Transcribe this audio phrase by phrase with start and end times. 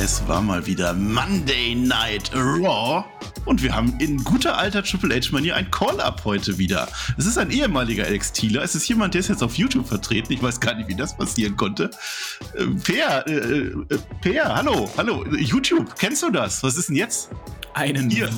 [0.00, 3.04] Es war mal wieder Monday Night Raw
[3.46, 6.86] und wir haben in guter alter Triple H-Manier ein Call-Up heute wieder.
[7.16, 8.62] Es ist ein ehemaliger NXTler.
[8.62, 10.32] Es ist jemand, der ist jetzt auf YouTube vertreten.
[10.32, 11.90] Ich weiß gar nicht, wie das passieren konnte.
[12.54, 15.24] Äh, Peer, äh, äh, Peer, hallo, hallo.
[15.36, 16.62] YouTube, kennst du das?
[16.62, 17.30] Was ist denn jetzt?
[17.78, 18.28] Einen Hier.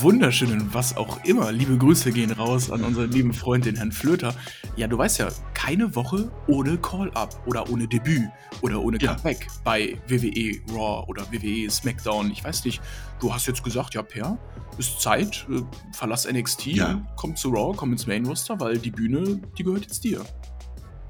[0.00, 1.52] wunderschönen, was auch immer.
[1.52, 4.34] Liebe Grüße gehen raus an unseren lieben Freund, den Herrn Flöter.
[4.74, 8.28] Ja, du weißt ja, keine Woche ohne Call-Up oder ohne Debüt
[8.62, 9.14] oder ohne ja.
[9.14, 12.32] Comeback bei WWE Raw oder WWE SmackDown.
[12.32, 12.82] Ich weiß nicht,
[13.20, 14.36] du hast jetzt gesagt, ja, Per,
[14.76, 17.00] ist Zeit, äh, verlass NXT, ja.
[17.14, 20.24] komm zu Raw, komm ins Main Roster, weil die Bühne, die gehört jetzt dir.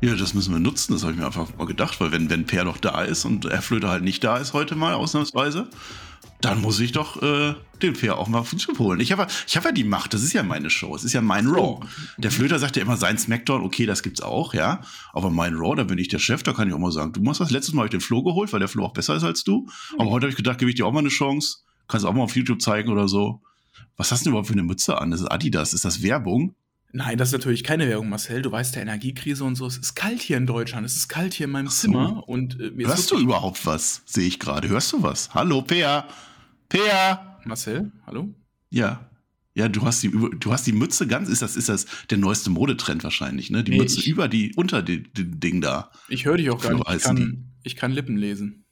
[0.03, 2.45] Ja, das müssen wir nutzen, das habe ich mir einfach mal gedacht, weil wenn, wenn
[2.45, 5.71] Per noch da ist und Herr Flöter halt nicht da ist heute mal, ausnahmsweise,
[6.41, 9.01] dann muss ich doch äh, den Per auch mal auf den Schub holen.
[9.01, 11.21] Ich habe ich hab ja die Macht, das ist ja meine Show, es ist ja
[11.21, 11.81] mein Raw.
[12.19, 14.81] Der Flöter sagt ja immer, sein Smackdown, okay, das gibt's auch, ja.
[15.13, 17.21] Aber mein Raw, da bin ich der Chef, da kann ich auch mal sagen, du
[17.21, 17.51] machst was.
[17.51, 19.69] Letztes Mal habe ich den Flo geholt, weil der Flo auch besser ist als du.
[19.99, 21.59] Aber heute habe ich gedacht, gebe ich dir auch mal eine Chance.
[21.89, 23.43] Kannst du auch mal auf YouTube zeigen oder so.
[23.97, 25.11] Was hast du denn überhaupt für eine Mütze an?
[25.11, 25.75] Das ist Adidas.
[25.75, 26.55] Ist das Werbung?
[26.93, 28.43] Nein, das ist natürlich keine Werbung, Marcel.
[28.43, 29.67] Du weißt, der Energiekrise und so.
[29.67, 30.85] Es ist kalt hier in Deutschland.
[30.85, 31.83] Es ist kalt hier in meinem so.
[31.83, 32.29] Zimmer.
[32.29, 34.03] Und, äh, Hörst du überhaupt was?
[34.07, 34.69] Sehe ich gerade.
[34.69, 35.33] Hörst du was?
[35.35, 36.07] Hallo, Peer.
[36.71, 37.39] Peer.
[37.45, 38.35] Marcel, hallo?
[38.71, 39.11] Ja.
[39.55, 42.49] Ja, du hast die, du hast die Mütze ganz, ist das, ist das der neueste
[42.49, 43.65] Modetrend wahrscheinlich, ne?
[43.65, 45.91] Die nee, Mütze ich, über die, unter dem Ding da.
[46.09, 46.89] Ich höre dich auch gar nicht.
[46.89, 48.65] Ich kann, ich kann Lippen lesen.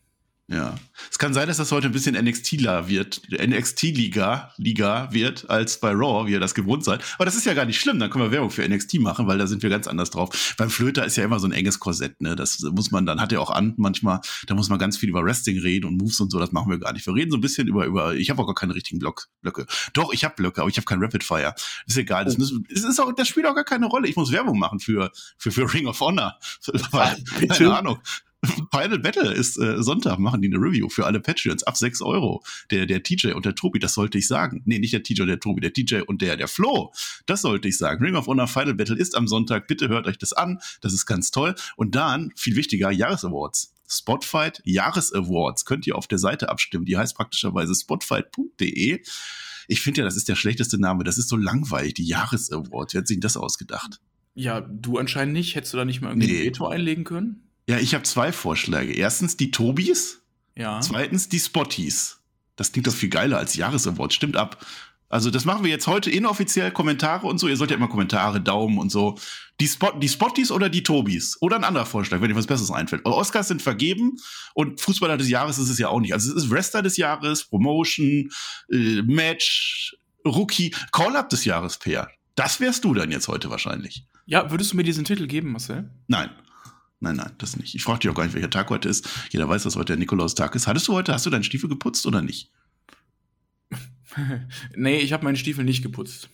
[0.51, 0.77] Ja.
[1.11, 5.91] Es kann sein, dass das heute ein bisschen NXT-La wird, NXT-Liga, Liga wird, als bei
[5.91, 7.05] Raw, wie ihr das gewohnt seid.
[7.17, 9.37] Aber das ist ja gar nicht schlimm, dann können wir Werbung für NXT machen, weil
[9.37, 10.55] da sind wir ganz anders drauf.
[10.57, 12.35] Beim Flöter ist ja immer so ein enges Korsett, ne?
[12.35, 15.23] Das muss man, dann hat er auch an manchmal, da muss man ganz viel über
[15.23, 17.07] Wrestling reden und Moves und so, das machen wir gar nicht.
[17.07, 19.67] Wir reden so ein bisschen über, über, ich habe auch gar keine richtigen Block, Blöcke.
[19.93, 21.55] Doch, ich habe Blöcke, aber ich habe kein Rapid Fire.
[21.87, 22.39] Ist egal, das, oh.
[22.39, 24.09] müssen, das ist auch, das spielt auch gar keine Rolle.
[24.09, 26.39] Ich muss Werbung machen für, für, für Ring of Honor.
[26.91, 27.99] Weil, keine Ahnung.
[28.73, 32.43] Final Battle ist äh, Sonntag, machen die eine Review für alle Patreons ab 6 Euro.
[32.71, 34.63] Der, der TJ und der Tobi, das sollte ich sagen.
[34.65, 36.93] Nee, nicht der TJ und der Tobi, der TJ und der, der Flo.
[37.27, 38.05] Das sollte ich sagen.
[38.05, 39.67] Ring of Honor Final Battle ist am Sonntag.
[39.67, 40.59] Bitte hört euch das an.
[40.81, 41.55] Das ist ganz toll.
[41.77, 43.75] Und dann, viel wichtiger, Jahresawards.
[43.91, 46.85] Spotfight Jahresawards könnt ihr auf der Seite abstimmen.
[46.85, 49.03] Die heißt praktischerweise spotfight.de.
[49.67, 51.05] Ich finde ja, das ist der schlechteste Name.
[51.05, 52.95] Das ist so langweilig, die Jahresawards.
[52.95, 54.01] Wer hat sich das ausgedacht?
[54.35, 55.57] Ja, du anscheinend nicht.
[55.57, 56.41] Hättest du da nicht mal irgendwie nee.
[56.41, 57.48] ein Veto einlegen können?
[57.69, 58.95] Ja, ich habe zwei Vorschläge.
[58.95, 60.23] Erstens die Tobis.
[60.57, 60.81] Ja.
[60.81, 62.19] Zweitens die Spotties.
[62.57, 64.13] Das klingt doch viel geiler als Jahresaward.
[64.13, 64.65] Stimmt ab.
[65.11, 67.47] Also das machen wir jetzt heute inoffiziell Kommentare und so.
[67.47, 69.19] Ihr sollt ja immer Kommentare, Daumen und so.
[69.61, 71.37] Die, Spot, die Spotties oder die Tobis?
[71.41, 73.05] Oder ein anderer Vorschlag, wenn dir was Besseres einfällt.
[73.05, 74.17] Oscars sind vergeben
[74.55, 76.15] und Fußballer des Jahres ist es ja auch nicht.
[76.15, 78.31] Also es ist Wrestler des Jahres, Promotion,
[78.71, 79.95] äh, Match,
[80.27, 82.09] Rookie, Call-Up des Jahres, Peer.
[82.35, 84.05] Das wärst du dann jetzt heute wahrscheinlich.
[84.27, 85.91] Ja, würdest du mir diesen Titel geben, Marcel?
[86.07, 86.31] Nein.
[87.01, 87.75] Nein, nein, das nicht.
[87.75, 89.09] Ich frage dich auch gar nicht, welcher Tag heute ist.
[89.31, 90.67] Jeder weiß, dass heute der Nikolaustag ist.
[90.67, 92.51] Hattest du heute, hast du deinen Stiefel geputzt oder nicht?
[94.77, 96.29] nee, ich habe meinen Stiefel nicht geputzt.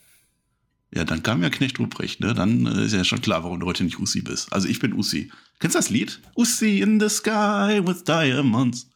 [0.95, 2.35] Ja, dann kam ja Knecht Ruprecht, ne?
[2.35, 4.53] Dann äh, ist ja schon klar, warum du heute nicht Ussi bist.
[4.53, 5.31] Also ich bin Ussi.
[5.59, 6.21] Kennst du das Lied?
[6.37, 8.89] Ussi in the sky with diamonds.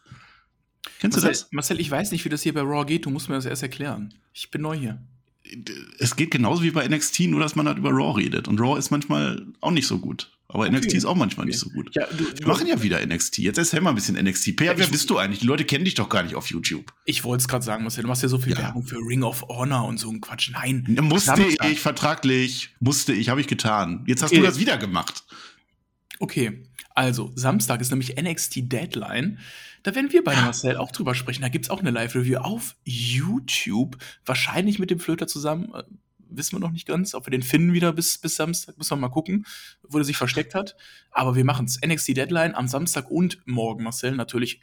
[1.01, 1.49] Kennst Marcel, du das?
[1.51, 3.05] Marcel, ich weiß nicht, wie das hier bei Raw geht.
[3.05, 4.15] Du musst mir das erst erklären.
[4.33, 5.03] Ich bin neu hier.
[5.99, 8.47] Es geht genauso wie bei NXT, nur dass man halt über Raw redet.
[8.47, 10.31] Und Raw ist manchmal auch nicht so gut.
[10.51, 10.77] Aber okay.
[10.77, 11.51] NXT ist auch manchmal okay.
[11.51, 11.95] nicht so gut.
[11.95, 13.39] Ja, du, Wir machen ja wieder NXT.
[13.39, 14.57] Jetzt erzähl mal ein bisschen NXT.
[14.57, 15.41] Per, ja, wer bist du eigentlich?
[15.41, 16.95] Die Leute kennen dich doch gar nicht auf YouTube.
[17.05, 18.03] Ich wollte es gerade sagen, Marcel.
[18.03, 18.59] Du machst ja so viel ja.
[18.59, 20.51] Werbung für Ring of Honor und so ein Quatsch.
[20.51, 20.97] Nein.
[21.03, 21.71] Musste Samstag.
[21.71, 22.75] ich, vertraglich.
[22.81, 24.05] Musste ich, habe ich getan.
[24.07, 24.41] Jetzt hast okay.
[24.41, 25.25] du das wieder gemacht.
[26.19, 26.65] Okay.
[26.95, 29.39] Also, Samstag ist nämlich NXT Deadline.
[29.83, 30.35] Da werden wir bei.
[30.35, 31.43] Marcel auch drüber sprechen.
[31.43, 33.99] Da gibt es auch eine Live-Review auf YouTube.
[34.25, 35.73] Wahrscheinlich mit dem Flöter zusammen
[36.31, 37.15] wissen wir noch nicht ganz.
[37.15, 39.47] Ob wir den finden wieder bis, bis Samstag, müssen wir mal gucken,
[39.83, 40.77] wo der sich versteckt hat.
[41.11, 41.81] Aber wir machen es.
[41.85, 44.13] NXT Deadline am Samstag und morgen, Marcel.
[44.13, 44.61] Natürlich,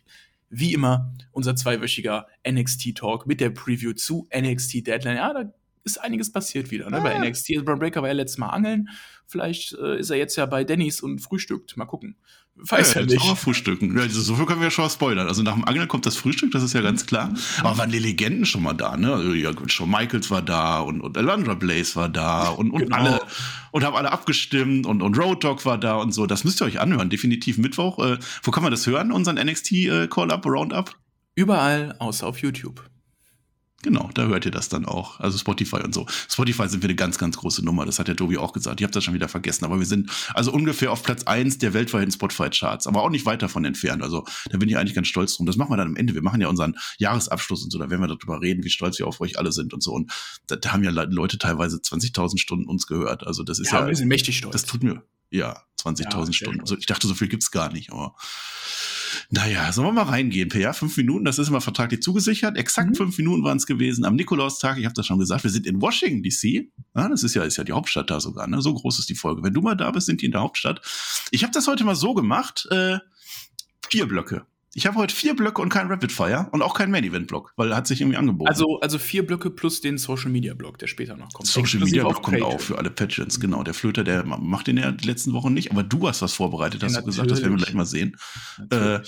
[0.49, 5.17] wie immer, unser zweiwöchiger NXT-Talk mit der Preview zu NXT Deadline.
[5.17, 5.53] Ja, da
[5.83, 6.89] ist einiges passiert wieder.
[6.89, 6.97] Ne?
[6.97, 7.03] Ah.
[7.03, 8.89] Bei NXT, also Braun Breaker war ja letztes Mal angeln.
[9.27, 11.77] Vielleicht äh, ist er jetzt ja bei Denny's und frühstückt.
[11.77, 12.17] Mal gucken.
[12.57, 13.21] Weiß ja, ja nicht.
[13.21, 13.97] Auch frühstücken.
[13.97, 15.27] Ja, so viel können wir ja schon mal spoilern.
[15.27, 17.33] Also nach dem Angeln kommt das Frühstück, das ist ja ganz klar.
[17.59, 19.13] Aber waren die Legenden schon mal da, ne?
[19.13, 22.95] Also, ja, Shawn Michaels war da und, und Alundra Blaze war da und, und genau.
[22.95, 23.21] alle
[23.71, 26.27] und haben alle abgestimmt und, und Road Dog war da und so.
[26.27, 27.99] Das müsst ihr euch anhören, definitiv Mittwoch.
[27.99, 30.95] Äh, wo kann man das hören, unseren NXT äh, Call-Up, Roundup?
[31.35, 32.89] Überall, außer auf YouTube.
[33.85, 35.19] Genau, da hört ihr das dann auch.
[35.19, 36.07] Also Spotify und so.
[36.27, 37.85] Spotify sind wir eine ganz, ganz große Nummer.
[37.85, 38.81] Das hat der Tobi auch gesagt.
[38.81, 39.63] Ich habe das schon wieder vergessen.
[39.63, 42.87] Aber wir sind also ungefähr auf Platz eins der weltweiten Spotify-Charts.
[42.87, 44.01] Aber auch nicht weit davon entfernt.
[44.01, 45.45] Also da bin ich eigentlich ganz stolz drum.
[45.45, 46.15] Das machen wir dann am Ende.
[46.15, 47.77] Wir machen ja unseren Jahresabschluss und so.
[47.77, 49.93] Da werden wir darüber reden, wie stolz wir auf euch alle sind und so.
[49.93, 50.11] Und
[50.47, 53.27] da, da haben ja Leute teilweise 20.000 Stunden uns gehört.
[53.27, 53.81] Also das ist ja.
[53.81, 54.53] ja wir sind mächtig stolz.
[54.53, 55.03] Das tut mir.
[55.29, 56.61] Ja, 20.000 ja, Stunden.
[56.61, 57.91] Also ich dachte, so viel gibt's gar nicht.
[57.91, 58.15] Aber
[59.29, 60.73] naja, sollen wir mal reingehen, Per?
[60.73, 62.57] Fünf Minuten, das ist immer vertraglich zugesichert.
[62.57, 62.95] Exakt mhm.
[62.95, 64.77] fünf Minuten waren es gewesen am Nikolaustag.
[64.77, 65.43] Ich habe das schon gesagt.
[65.43, 66.71] Wir sind in Washington, D.C.
[66.95, 68.47] Ja, das ist ja, ist ja die Hauptstadt da sogar.
[68.47, 68.61] Ne?
[68.61, 69.43] So groß ist die Folge.
[69.43, 70.81] Wenn du mal da bist, sind die in der Hauptstadt.
[71.31, 72.67] Ich habe das heute mal so gemacht.
[72.71, 72.99] Äh,
[73.89, 74.45] vier Blöcke.
[74.77, 77.53] Ich habe heute vier Blöcke und kein Rapid Fire und auch kein Main Event Block,
[77.55, 78.49] weil er hat sich irgendwie angeboten.
[78.49, 81.47] Also, also vier Blöcke plus den Social Media Block, der später noch kommt.
[81.47, 83.63] Social Media Block kommt auch für alle Patrons, genau.
[83.63, 86.83] Der Flöter, der macht den ja die letzten Wochen nicht, aber du hast was vorbereitet,
[86.83, 88.17] hast ja, du gesagt, das werden wir gleich mal sehen.
[88.69, 88.99] Äh,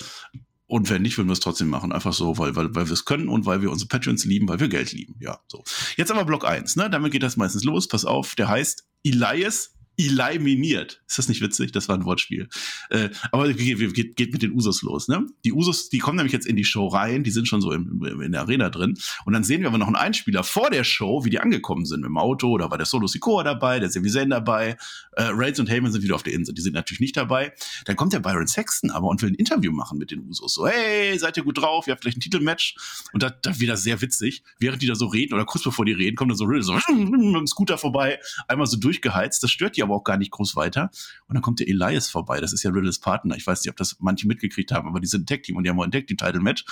[0.68, 1.92] und wenn nicht, würden wir es trotzdem machen.
[1.92, 4.60] Einfach so, weil, weil, weil wir es können und weil wir unsere Patrons lieben, weil
[4.60, 5.16] wir Geld lieben.
[5.20, 5.64] Ja, so.
[5.98, 6.88] Jetzt aber Block 1, ne?
[6.88, 7.88] Damit geht das meistens los.
[7.88, 11.02] Pass auf, der heißt Elias eliminiert.
[11.08, 11.72] Ist das nicht witzig?
[11.72, 12.48] Das war ein Wortspiel.
[12.90, 15.08] Äh, aber geht, geht, mit den Usos los.
[15.08, 15.26] Ne?
[15.44, 18.02] Die Usos, die kommen nämlich jetzt in die Show rein, die sind schon so im,
[18.22, 18.96] in der Arena drin.
[19.24, 22.00] Und dann sehen wir aber noch einen Einspieler vor der Show, wie die angekommen sind
[22.00, 22.56] mit dem Auto.
[22.58, 24.76] Da war der Solo Sikoa dabei, der Zayn dabei.
[25.12, 26.54] Äh, Reigns und Heyman sind wieder auf der Insel.
[26.54, 27.52] Die sind natürlich nicht dabei.
[27.84, 30.54] Dann kommt der Byron Sexton aber und will ein Interview machen mit den Usos.
[30.54, 31.88] So, hey, seid ihr gut drauf?
[31.88, 32.76] Ihr habt vielleicht ein Titelmatch.
[33.12, 34.44] Und da, da wieder sehr witzig.
[34.60, 37.20] Während die da so reden oder kurz bevor die reden, kommt da so, so mit
[37.20, 39.42] dem Scooter vorbei, einmal so durchgeheizt.
[39.42, 40.90] Das stört die aber auch gar nicht groß weiter.
[41.26, 42.40] Und dann kommt der Elias vorbei.
[42.40, 43.36] Das ist ja Riddles Partner.
[43.36, 45.78] Ich weiß nicht, ob das manche mitgekriegt haben, aber die sind Tag-Team und die haben
[45.80, 46.64] auch ein Tag-Team-Title-Match.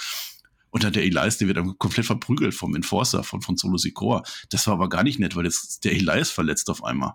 [0.71, 4.23] Und dann der Elias, der wird dann komplett verprügelt vom Enforcer von, von Solo Sikoa.
[4.51, 7.15] Das war aber gar nicht nett, weil jetzt der Elias verletzt auf einmal.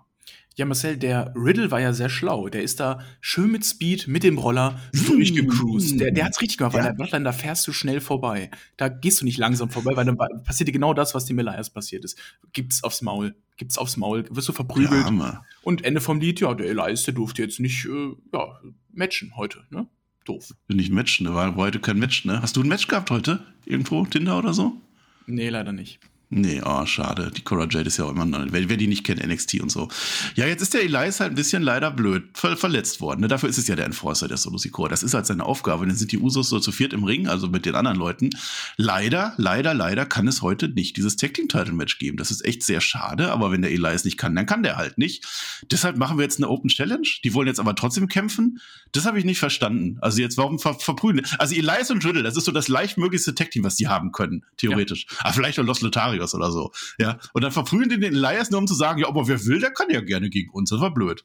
[0.56, 2.48] Ja, Marcel, der Riddle war ja sehr schlau.
[2.48, 5.98] Der ist da schön mit Speed, mit dem Roller durchgecruised.
[5.98, 8.50] Der, der hat's richtig gemacht, weil der Bloodline, da fährst du schnell vorbei.
[8.76, 11.70] Da gehst du nicht langsam vorbei, weil dann passiert dir genau das, was dem Elias
[11.70, 12.18] passiert ist.
[12.52, 15.06] Gibt's aufs Maul, gibt's aufs Maul, wirst du verprügelt.
[15.10, 18.60] Ja, und Ende vom Lied, ja, der Elias, der durfte jetzt nicht, äh, ja,
[18.92, 19.86] matchen heute, ne?
[20.24, 20.50] Doof.
[20.68, 21.34] Nicht matchen, ne?
[21.34, 22.42] War heute kein Match, ne?
[22.42, 23.40] Hast du ein Match gehabt heute?
[23.64, 24.04] Irgendwo?
[24.04, 24.74] Tinder oder so?
[25.26, 25.98] Nee, leider nicht.
[26.34, 27.30] Nee, oh, schade.
[27.36, 29.70] Die Cora Jade ist ja auch immer noch, wer, wer die nicht kennt, NXT und
[29.70, 29.88] so.
[30.34, 33.20] Ja, jetzt ist der Elias halt ein bisschen leider blöd ver verletzt worden.
[33.20, 33.28] Ne?
[33.28, 34.88] Dafür ist es ja der Enforcer, der Solo Sikoa.
[34.88, 35.86] Das ist halt seine Aufgabe.
[35.86, 38.30] Dann sind die Usos so zu viert im Ring, also mit den anderen Leuten.
[38.78, 42.16] Leider, leider, leider kann es heute nicht dieses Tag Team Title Match geben.
[42.16, 44.96] Das ist echt sehr schade, aber wenn der Elias nicht kann, dann kann der halt
[44.96, 45.26] nicht.
[45.70, 47.06] Deshalb machen wir jetzt eine Open Challenge.
[47.24, 48.58] Die wollen jetzt aber trotzdem kämpfen.
[48.92, 49.98] Das habe ich nicht verstanden.
[50.00, 51.26] Also jetzt, warum ver verprügeln?
[51.38, 54.46] Also Elias und Riddle, das ist so das leichtmöglichste Tag Team, was die haben können,
[54.56, 55.06] theoretisch.
[55.10, 55.16] Ja.
[55.24, 56.72] Aber vielleicht auch Los Lotharios Warriors oder so.
[56.98, 57.18] Ja.
[57.32, 59.70] Und dann verprügeln die den Elias nur, um zu sagen, ja, aber wer will, der
[59.70, 60.70] kann ja gerne gegen uns.
[60.70, 61.24] Das war blöd.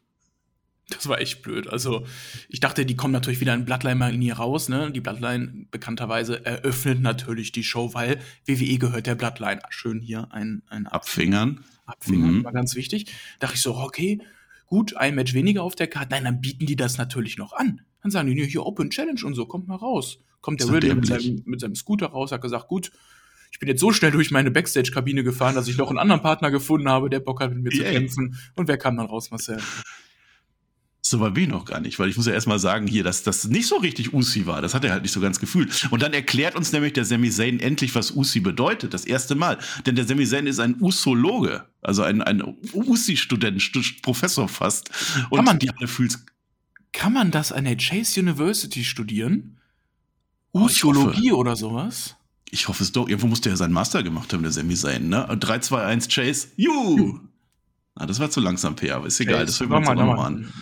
[0.90, 1.68] Das war echt blöd.
[1.68, 2.06] Also,
[2.48, 4.90] ich dachte, die kommen natürlich wieder in Bloodline-Linie raus, ne?
[4.90, 9.60] Die Bloodline bekannterweise eröffnet natürlich die Show, weil WWE gehört der Bloodline.
[9.70, 11.66] Schön hier ein, ein Abfingern.
[11.86, 12.44] Abfingern, mhm.
[12.46, 13.12] war ganz wichtig.
[13.40, 14.22] Dachte ich so, okay,
[14.66, 16.12] gut, ein Match weniger auf der Karte.
[16.12, 17.82] Nein, dann bieten die das natürlich noch an.
[18.02, 20.20] Dann sagen die, hier Open Challenge und so, kommt mal raus.
[20.40, 22.92] Kommt der Riddle mit seinem, mit seinem Scooter raus, hat gesagt, gut,
[23.52, 26.52] ich bin jetzt so schnell durch meine Backstage-Kabine gefahren, dass ich noch einen anderen Partner
[26.52, 27.86] gefunden habe, der Bock hat, mit mir yeah.
[27.86, 28.38] zu kämpfen.
[28.56, 29.60] Und wer kam dann raus, Marcel?
[31.10, 33.46] So war wir noch gar nicht, weil ich muss ja erstmal sagen hier, dass das
[33.46, 34.62] nicht so richtig Usi war.
[34.62, 35.88] Das hat er halt nicht so ganz gefühlt.
[35.90, 38.94] Und dann erklärt uns nämlich der Sami Zayn endlich, was Usi bedeutet.
[38.94, 39.58] Das erste Mal.
[39.86, 41.64] Denn der Sami Zayn ist ein Usologe.
[41.82, 42.44] Also ein, ein
[42.74, 44.92] Usi-Student, Professor fast.
[45.30, 46.18] Und kann man, die alle fühlt
[46.92, 49.60] Kann man das an der Chase University studieren?
[50.52, 52.17] Oh, Usiologie oder sowas?
[52.52, 53.08] Ich hoffe es doch.
[53.08, 55.28] Irgendwo musste er seinen Master gemacht haben, der Sammy sein, ne?
[55.40, 56.48] 3, 2, 1, Chase.
[56.56, 57.20] Juhu!
[57.96, 59.46] Ah, das war zu langsam, PR, aber ist egal.
[59.46, 59.46] Chase.
[59.46, 60.54] Das hören wir uns nochmal an.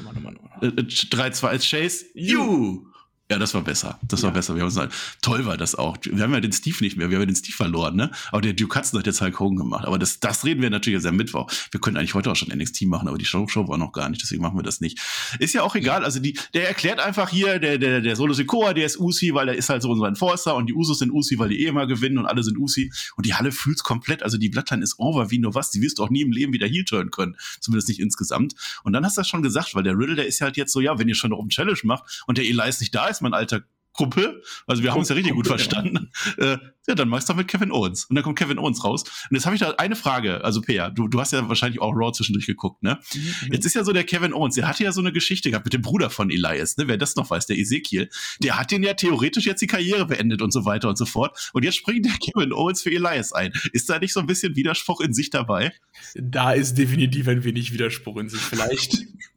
[1.09, 2.05] 3, 2, 1, Chase.
[2.13, 2.87] Juhu!
[3.32, 4.00] Ja, das war besser.
[4.03, 4.27] Das ja.
[4.27, 4.53] war besser.
[4.53, 4.91] Wir haben uns halt,
[5.24, 5.98] toll war das auch.
[6.03, 7.10] Wir haben ja den Steve nicht mehr.
[7.10, 8.12] Wir haben ja den Steve verloren, ne?
[8.32, 9.86] Aber der Duke Hudson hat jetzt Hulk Hogan gemacht.
[9.86, 11.51] Aber das, das reden wir natürlich jetzt am Mittwoch.
[11.72, 14.10] Wir können eigentlich heute auch schon NXT machen, aber die Show, Show war noch gar
[14.10, 14.22] nicht.
[14.22, 15.00] Deswegen machen wir das nicht.
[15.39, 16.05] Ist ja auch egal.
[16.05, 19.48] Also die, der erklärt einfach hier, der, der, der Solo Sikoa, der ist Usi, weil
[19.48, 21.88] er ist halt so unser Enforcer und die Usos sind Usi, weil die eh immer
[21.88, 22.91] gewinnen und alle sind Usi.
[23.15, 24.22] Und die Halle fühlt's komplett.
[24.22, 25.72] Also die Bloodline ist over wie nur was.
[25.72, 27.36] Die wirst du auch nie im Leben wieder heel turn können.
[27.60, 28.53] Zumindest nicht insgesamt.
[28.84, 30.79] Und dann hast du das schon gesagt, weil der Riddle, der ist halt jetzt so,
[30.79, 33.34] ja, wenn ihr schon noch um Challenge macht und der Elias nicht da ist, mein
[33.34, 33.63] alter
[33.95, 36.12] Gruppe, also wir haben uns ja richtig gut verstanden.
[36.38, 36.57] Äh,
[36.88, 38.05] ja, dann machst du mit Kevin Owens.
[38.05, 39.03] Und dann kommt Kevin Owens raus.
[39.03, 40.43] Und jetzt habe ich da eine Frage.
[40.43, 43.00] Also, Peer, du, du hast ja wahrscheinlich auch Raw zwischendurch geguckt, ne?
[43.13, 43.53] Mhm.
[43.53, 45.74] Jetzt ist ja so der Kevin Owens, der hatte ja so eine Geschichte gehabt mit
[45.74, 46.88] dem Bruder von Elias, ne?
[46.88, 48.10] Wer das noch weiß, der Ezekiel.
[48.39, 51.51] Der hat den ja theoretisch jetzt die Karriere beendet und so weiter und so fort.
[51.53, 53.53] Und jetzt springt der Kevin Owens für Elias ein.
[53.72, 55.74] Ist da nicht so ein bisschen Widerspruch in sich dabei?
[56.15, 58.41] Da ist definitiv ein wenig Widerspruch in sich.
[58.41, 58.98] Vielleicht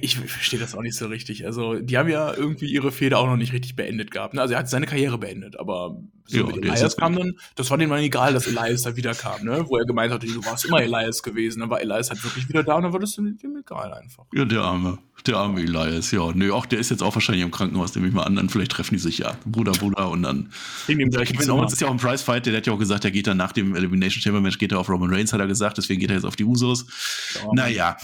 [0.00, 1.46] ich verstehe das auch nicht so richtig.
[1.46, 4.34] Also, die haben ja irgendwie ihre Fehler auch noch nicht richtig beendet gehabt.
[4.34, 4.40] Ne?
[4.40, 7.70] Also, er hat seine Karriere beendet, aber so Ja, mit der Elias kam dann, das
[7.70, 9.64] war dem dann egal, dass Elias da wieder kam, ne?
[9.68, 11.60] Wo er gemeint hat, du warst immer Elias gewesen.
[11.60, 14.24] Dann war Elias halt wirklich wieder da und dann war das dem egal einfach.
[14.32, 16.32] Ja, der arme, der arme Elias, ja.
[16.32, 18.36] Nö, auch der ist jetzt auch wahrscheinlich im Krankenhaus, nehme ich mal an.
[18.36, 19.36] Dann vielleicht treffen die sich ja.
[19.44, 20.50] Bruder, Bruder und dann.
[20.86, 21.54] Kevin Zimmer.
[21.54, 23.52] Owens ist ja auch ein Prize-Fight, der hat ja auch gesagt, er geht dann nach
[23.52, 26.16] dem Elimination Chamber Match, geht er auf Roman Reigns, hat er gesagt, deswegen geht er
[26.16, 26.86] jetzt auf die Usos.
[27.34, 27.48] Ja.
[27.52, 27.96] Naja.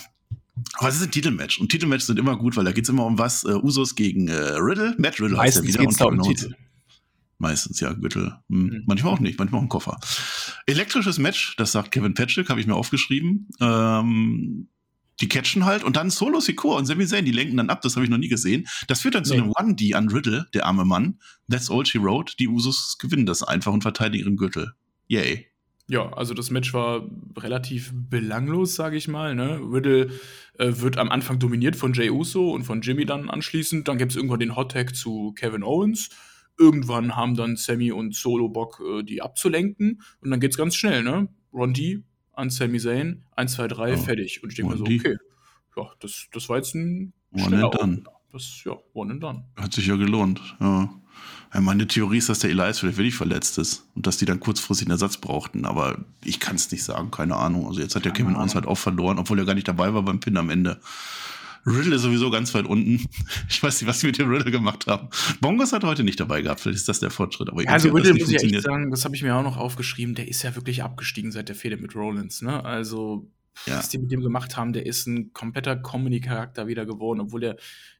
[0.79, 3.19] Aber es ist ein Titelmatch und Titelmatch sind immer gut, weil da geht's immer um
[3.19, 3.45] was.
[3.45, 4.95] Äh, Usos gegen äh, Riddle.
[4.99, 5.85] Matt Riddle heißt Meistens wieder.
[5.85, 6.55] geht's da um Titel.
[7.39, 8.35] Meistens, ja, Gürtel.
[8.49, 8.63] Hm.
[8.65, 8.83] Mhm.
[8.87, 9.99] Manchmal auch nicht, manchmal auch ein Koffer.
[10.67, 13.49] Elektrisches Match, das sagt Kevin Patrick, habe ich mir aufgeschrieben.
[13.61, 14.69] Ähm,
[15.21, 17.97] die catchen halt und dann Solo Secure und Sami Zayn, die lenken dann ab, das
[17.97, 18.67] habe ich noch nie gesehen.
[18.87, 19.41] Das führt dann zu Nee.
[19.41, 21.19] einem 1D an Riddle, der arme Mann.
[21.51, 22.35] That's all she wrote.
[22.39, 24.73] Die Usos gewinnen das einfach und verteidigen ihren Gürtel.
[25.09, 25.47] Yay.
[25.89, 29.35] Ja, also das Match war relativ belanglos, sage ich mal.
[29.37, 29.61] Ne?
[29.61, 30.11] Riddle
[30.59, 33.87] äh, wird am Anfang dominiert von Jay Uso und von Jimmy dann anschließend.
[33.87, 36.11] Dann gibt es irgendwann den Hot Tag zu Kevin Owens.
[36.59, 40.03] Irgendwann haben dann Sammy und Solo Bock, äh, die abzulenken.
[40.21, 41.29] Und dann geht's ganz schnell, ne?
[41.53, 42.03] Ron D
[42.33, 43.97] an Sami Zayn, 1, 2, 3, Ja.
[43.97, 44.43] fertig.
[44.43, 45.17] Und ich denke mir so, okay,
[45.77, 47.71] ja, das, das war jetzt ein One schneller.
[48.33, 49.45] Das, ja, one and done.
[49.57, 50.41] Hat sich ja gelohnt.
[50.61, 50.91] Ja.
[51.61, 54.87] Meine Theorie ist, dass der Elias vielleicht wirklich verletzt ist und dass die dann kurzfristig
[54.87, 55.65] einen Ersatz brauchten.
[55.65, 57.67] Aber ich kann es nicht sagen, keine Ahnung.
[57.67, 59.95] Also jetzt hat der Keine Kevin Owens halt auch verloren, obwohl er gar nicht dabei
[59.95, 60.81] war beim Pin am Ende.
[61.67, 63.05] Riddle ist sowieso ganz weit unten.
[63.49, 65.09] Ich weiß nicht, was sie mit dem Riddle gemacht haben.
[65.41, 66.61] Bongos hat heute nicht dabei gehabt.
[66.61, 67.49] Vielleicht ist das der Fortschritt.
[67.49, 70.29] Aber also Riddle muss ich echt sagen, das habe ich mir auch noch aufgeschrieben, der
[70.29, 72.65] ist ja wirklich abgestiegen seit der Fehde mit Rollins, ne?
[72.65, 73.31] Also,
[73.65, 73.79] Ja.
[73.79, 77.57] was die mit dem gemacht haben, der ist ein kompletter Comedy-Charakter wieder geworden, obwohl er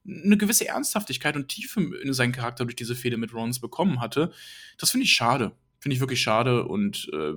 [0.07, 4.33] eine gewisse Ernsthaftigkeit und Tiefe in seinen Charakter durch diese Fehde mit Rollins bekommen hatte.
[4.79, 5.53] Das finde ich schade.
[5.81, 7.33] Finde ich wirklich schade und äh,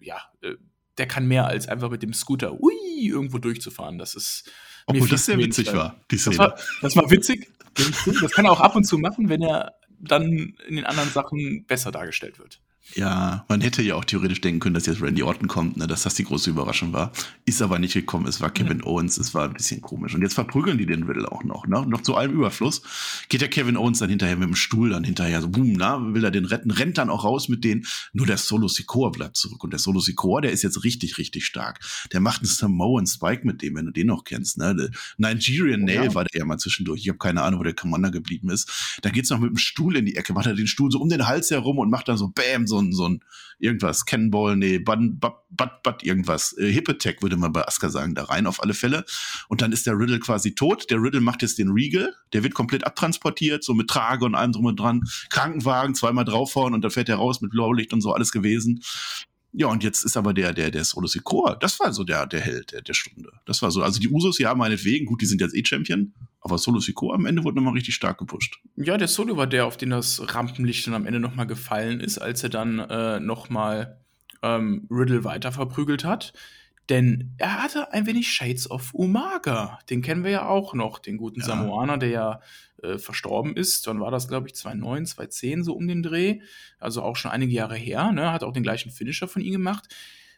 [0.00, 0.56] ja, äh,
[0.98, 3.98] der kann mehr als einfach mit dem Scooter ui, irgendwo durchzufahren.
[3.98, 4.50] Das ist.
[4.86, 6.38] Obwohl das sehr witzig war, die Das Szene.
[6.38, 7.50] war, das war witzig.
[8.20, 11.64] Das kann er auch ab und zu machen, wenn er dann in den anderen Sachen
[11.66, 12.60] besser dargestellt wird.
[12.92, 16.02] Ja, man hätte ja auch theoretisch denken können, dass jetzt Randy Orton kommt, ne, dass
[16.02, 17.12] das die große Überraschung war.
[17.46, 18.26] Ist aber nicht gekommen.
[18.26, 20.14] Es war Kevin Owens, es war ein bisschen komisch.
[20.14, 21.84] Und jetzt verprügeln die den Riddle auch noch, ne?
[21.88, 22.82] Noch zu allem Überfluss.
[23.30, 26.22] Geht der Kevin Owens dann hinterher mit dem Stuhl dann hinterher so, boom, na, will
[26.24, 27.86] er den retten, rennt dann auch raus mit denen.
[28.12, 29.64] Nur der Solo Sikoa bleibt zurück.
[29.64, 31.80] Und der Solo Sikoa, der ist jetzt richtig, richtig stark.
[32.12, 34.76] Der macht einen Samoan Spike mit dem, wenn du den noch kennst, ne?
[34.76, 36.14] Der Nigerian Oh, Nail ja.
[36.14, 37.00] war der ja mal zwischendurch.
[37.00, 38.98] Ich habe keine Ahnung, wo der Commander geblieben ist.
[39.02, 41.08] Da geht's noch mit dem Stuhl in die Ecke, macht er den Stuhl so um
[41.08, 43.20] den Hals herum und macht dann so Bam, so ein, so ein
[43.58, 46.56] irgendwas, Cannonball, nee, Butt, Butt, Butt, irgendwas.
[46.58, 49.04] Äh, Hip Attack würde man bei Asuka sagen, da rein auf alle Fälle.
[49.48, 50.90] Und dann ist der Riddle quasi tot.
[50.90, 54.52] Der Riddle macht jetzt den Regal, der wird komplett abtransportiert, so mit Trage und allem
[54.52, 55.02] drum und dran.
[55.30, 58.82] Krankenwagen, zweimal draufhauen und dann fährt er raus mit Blaulicht und so, alles gewesen.
[59.56, 62.40] Ja, und jetzt ist aber der, der, der Solo Sikoa, das war so der, der
[62.40, 63.30] Held der, der Stunde.
[63.46, 66.58] Das war so, also die Usos, ja, meinetwegen, gut, die sind jetzt eh Champion, aber
[66.58, 68.58] Solo Sikoa am Ende wurde nochmal richtig stark gepusht.
[68.76, 72.18] Ja, der Solo war der, auf den das Rampenlicht dann am Ende nochmal gefallen ist,
[72.18, 74.00] als er dann äh, nochmal
[74.42, 76.32] ähm, Riddle weiter verprügelt hat.
[76.88, 79.78] Denn er hatte ein wenig Shades of Umaga.
[79.88, 81.46] Den kennen wir ja auch noch, den guten Ja.
[81.46, 82.40] Samoaner, der ja
[82.84, 83.86] äh, verstorben ist.
[83.86, 86.40] Wann war das, glaube ich, 2009, 2010 so um den Dreh.
[86.78, 88.12] Also auch schon einige Jahre her.
[88.12, 88.30] Ne?
[88.32, 89.88] Hat auch den gleichen Finisher von ihm gemacht.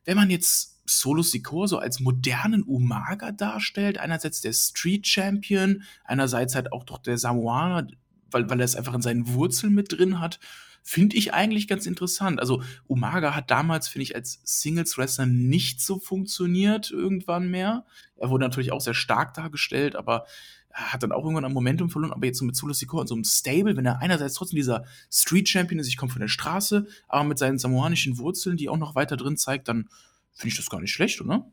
[0.05, 6.55] Wenn man jetzt Solo Sikoa so als modernen Umaga darstellt, einerseits der Street Champion, einerseits
[6.55, 7.89] halt auch doch der Samoaner,
[8.31, 10.39] weil, weil er es einfach in seinen Wurzeln mit drin hat,
[10.83, 12.39] finde ich eigentlich ganz interessant.
[12.39, 17.85] Also Umaga hat damals, finde ich, als Singles-Wrestler nicht so funktioniert irgendwann mehr.
[18.17, 20.27] Er wurde natürlich auch sehr stark dargestellt, aber
[20.66, 22.13] er hat dann auch irgendwann am Momentum verloren.
[22.13, 25.81] Aber jetzt so mit Sikoa und so einem Stable, wenn er einerseits trotzdem dieser Street-Champion
[25.81, 29.17] ist, ich komme von der Straße, aber mit seinen samoanischen Wurzeln, die auch noch weiter
[29.17, 29.89] drin zeigt, dann
[30.35, 31.47] finde ich das gar nicht schlecht, oder?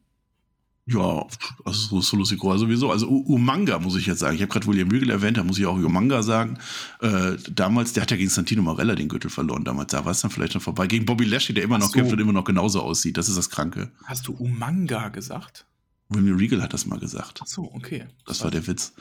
[0.85, 1.25] Ja,
[1.63, 2.91] also Solo Sikoa sowieso.
[2.91, 4.35] Also U- Umanga muss ich jetzt sagen.
[4.35, 6.57] Ich habe gerade William Regal erwähnt, da muss ich auch Umanga sagen.
[6.99, 9.63] Äh, damals, der hat ja gegen Santino Marella den Gürtel verloren.
[9.63, 10.87] Damals, da war es dann vielleicht noch vorbei.
[10.87, 13.15] Gegen Bobby Lashley, der immer Ach noch kämpft und immer noch genauso aussieht.
[13.15, 13.91] Das ist das Kranke.
[14.03, 15.65] Hast du Umanga gesagt?
[16.13, 17.39] William Regal hat das mal gesagt.
[17.43, 18.05] Ach so, okay.
[18.25, 18.93] Das war der Witz.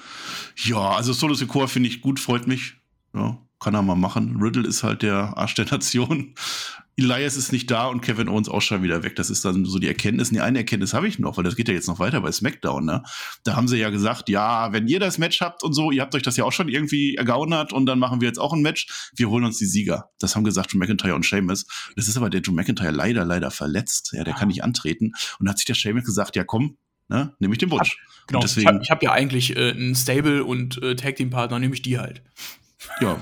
[0.64, 2.74] Ja, also Solo Sikoa finde ich gut, freut mich.
[3.14, 4.38] Ja, kann er mal machen.
[4.40, 6.34] Riddle ist halt der Arsch der Nation.
[6.94, 9.16] Elias ist nicht da und Kevin Owens auch schon wieder weg.
[9.16, 10.28] Das ist dann so die Erkenntnis.
[10.28, 12.84] Die eine Erkenntnis habe ich noch, weil das geht ja jetzt noch weiter bei SmackDown.
[12.84, 13.02] Ne?
[13.44, 16.14] Da haben sie ja gesagt, ja, wenn ihr das Match habt und so, ihr habt
[16.14, 19.10] euch das ja auch schon irgendwie ergaunert und dann machen wir jetzt auch ein Match.
[19.16, 20.10] Wir holen uns die Sieger.
[20.18, 21.64] Das haben gesagt Drew McIntyre und Sheamus.
[21.96, 24.12] Das ist aber der Drew McIntyre leider, leider verletzt.
[24.12, 24.38] Ja, der Ah.
[24.38, 25.12] kann nicht antreten.
[25.38, 26.76] Und da hat sich der Sheamus gesagt, ja komm,
[27.08, 27.98] ne, nehme ich den Butch.
[28.26, 31.30] Genau, Und ich deswegen- habe hab ja eigentlich äh, einen Stable und äh, Tag Team
[31.30, 32.22] Partner, nehme ich die halt.
[33.00, 33.16] Ja,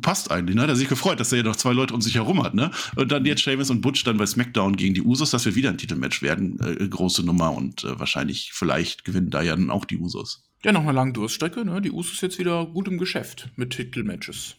[0.00, 0.62] passt eigentlich, ne?
[0.62, 2.54] Da hat er sich gefreut, dass er ja noch zwei Leute um sich herum hat,
[2.54, 2.70] ne?
[2.96, 5.68] Und dann jetzt Sheamus und Butch dann bei SmackDown gegen die Usos, das wird wieder
[5.68, 9.84] ein Titelmatch werden, äh, große Nummer und äh, wahrscheinlich, vielleicht gewinnen da ja dann auch
[9.84, 10.48] die Usos.
[10.64, 11.82] Ja, nach einer langen Durststrecke, ne?
[11.82, 14.56] Die Usos jetzt wieder gut im Geschäft mit Titelmatches.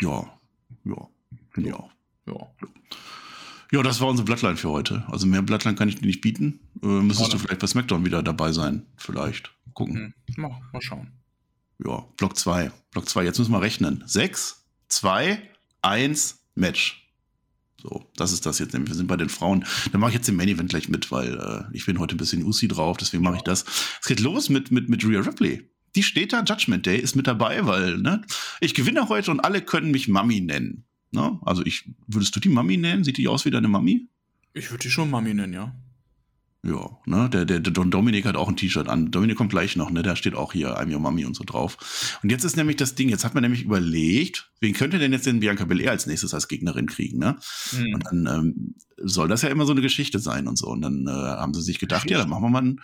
[0.00, 0.24] Ja,
[0.84, 1.08] ja,
[1.50, 1.90] finde ich auch.
[2.26, 2.34] Ja.
[2.34, 2.68] Ja,
[3.70, 5.04] das war unsere Bloodline für heute.
[5.08, 6.60] Also mehr Bloodline kann ich dir nicht bieten.
[6.82, 7.32] Äh, müsstest Schade.
[7.32, 8.86] du vielleicht bei SmackDown wieder dabei sein.
[8.96, 9.52] Vielleicht.
[9.74, 10.14] Gucken.
[10.26, 10.42] Hm.
[10.42, 11.12] Mal, mal schauen.
[11.84, 12.72] Ja, Block 2.
[12.90, 14.02] Block 2, jetzt müssen wir rechnen.
[14.06, 15.40] 6, 2,
[15.82, 17.00] 1, Match.
[17.80, 18.74] So, das ist das jetzt.
[18.74, 19.64] Wir sind bei den Frauen.
[19.92, 22.18] Dann mache ich jetzt den Main Event gleich mit, weil äh, ich bin heute ein
[22.18, 23.64] bisschen Usi drauf, deswegen mache ich das.
[24.00, 25.70] Es geht los mit, mit, mit Rhea Ripley.
[25.96, 28.22] Die steht da, Judgment Day ist mit dabei, weil, ne,
[28.60, 30.84] ich gewinne heute und alle können mich Mami nennen.
[31.12, 31.38] Ne?
[31.42, 33.04] Also ich, würdest du die Mami nennen?
[33.04, 34.08] Sieht die aus wie deine Mami?
[34.52, 35.74] Ich würde die schon Mami nennen, ja.
[36.62, 39.10] Ja, ne, der, der, der Don Dominik hat auch ein T-Shirt an.
[39.10, 42.18] Dominik kommt gleich noch, ne, da steht auch hier I'm your Mami und so drauf.
[42.22, 45.24] Und jetzt ist nämlich das Ding, jetzt hat man nämlich überlegt, wen könnte denn jetzt
[45.24, 47.38] den Bianca Belair als nächstes als Gegnerin kriegen, ne?
[47.70, 47.94] Hm.
[47.94, 50.66] Und dann ähm, soll das ja immer so eine Geschichte sein und so.
[50.66, 52.80] Und dann äh, haben sie sich gedacht, ja, dann machen wir mal ein,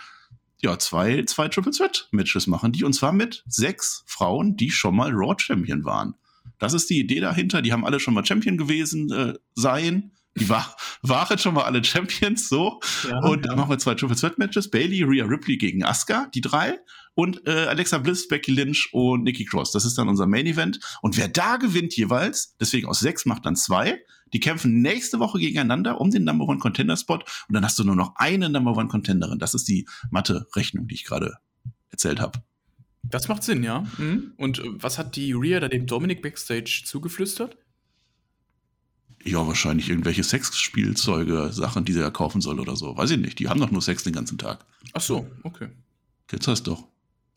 [0.62, 4.96] ja, zwei, zwei Triple Threat Matches machen die und zwar mit sechs Frauen, die schon
[4.96, 6.14] mal Raw Champion waren.
[6.58, 7.62] Das ist die Idee dahinter.
[7.62, 10.12] Die haben alle schon mal Champion gewesen äh, sein.
[10.38, 12.80] Die war, waren schon mal alle Champions, so.
[13.08, 14.70] Ja, Und dann machen wir zwei Triple Threat Matches.
[14.70, 16.78] Bailey, Rhea Ripley gegen Asuka, die drei.
[17.14, 19.72] Und äh, Alexa Bliss, Becky Lynch und Nikki Cross.
[19.72, 20.80] Das ist dann unser Main Event.
[21.00, 24.00] Und wer da gewinnt jeweils, deswegen aus sechs macht dann zwei.
[24.32, 27.14] Die kämpfen nächste Woche gegeneinander um den Number One Contender Spot.
[27.14, 29.38] Und dann hast du nur noch eine Number One Contenderin.
[29.38, 31.36] Das ist die Mathe-Rechnung, die ich gerade
[31.90, 32.42] erzählt habe.
[33.10, 33.84] Das macht Sinn, ja.
[33.96, 34.32] Hm.
[34.36, 37.56] Und äh, was hat die Rhea da dem Dominik Backstage zugeflüstert?
[39.24, 42.96] Ja, wahrscheinlich irgendwelche Sexspielzeuge, Sachen, die sie ja kaufen soll oder so.
[42.96, 43.38] Weiß ich nicht.
[43.38, 44.64] Die haben doch nur Sex den ganzen Tag.
[44.92, 45.68] Ach so, okay.
[46.30, 46.88] Jetzt hast du doch.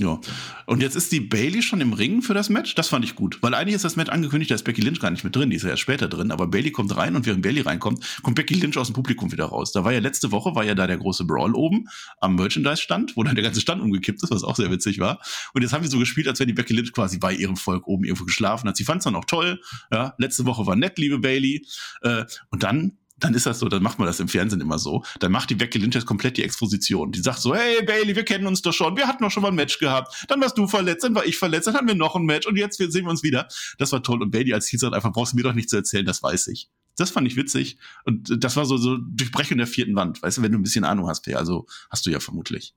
[0.02, 0.18] Ja.
[0.66, 2.74] Und jetzt ist die Bailey schon im Ring für das Match.
[2.74, 3.38] Das fand ich gut.
[3.42, 5.50] Weil eigentlich ist das Match angekündigt, da ist Becky Lynch gar nicht mit drin.
[5.50, 6.32] Die ist ja erst später drin.
[6.32, 9.46] Aber Bailey kommt rein und während Bailey reinkommt, kommt Becky Lynch aus dem Publikum wieder
[9.46, 9.74] raus.
[9.74, 11.90] Da war ja letzte Woche, war ja da der große Brawl oben
[12.22, 15.20] am Merchandise-Stand, wo dann der ganze Stand umgekippt ist, was auch sehr witzig war.
[15.54, 17.86] Und jetzt haben wir so gespielt, als wenn die Becky Lynch quasi bei ihrem Volk
[17.86, 18.78] oben irgendwo geschlafen hat.
[18.78, 19.60] Sie fand es dann auch toll.
[19.92, 21.66] Ja, letzte Woche war nett, liebe Bailey.
[22.04, 25.04] Äh, und dann dann ist das so, dann macht man das im Fernsehen immer so.
[25.20, 27.12] Dann macht die Becky Lynch jetzt komplett die Exposition.
[27.12, 29.50] Die sagt so, hey Bailey, wir kennen uns doch schon, wir hatten doch schon mal
[29.50, 30.26] ein Match gehabt.
[30.28, 32.58] Dann warst du verletzt, dann war ich verletzt, dann hatten wir noch ein Match und
[32.58, 33.48] jetzt sehen wir uns wieder.
[33.78, 34.22] Das war toll.
[34.22, 36.48] Und Bailey als Heel sagt einfach, brauchst du mir doch nicht zu erzählen, das weiß
[36.48, 36.70] ich.
[36.96, 37.78] Das fand ich witzig.
[38.04, 40.22] Und das war so, so Durchbrechung der vierten Wand.
[40.22, 42.76] Weißt du, wenn du ein bisschen Ahnung hast, Per, also hast du ja vermutlich.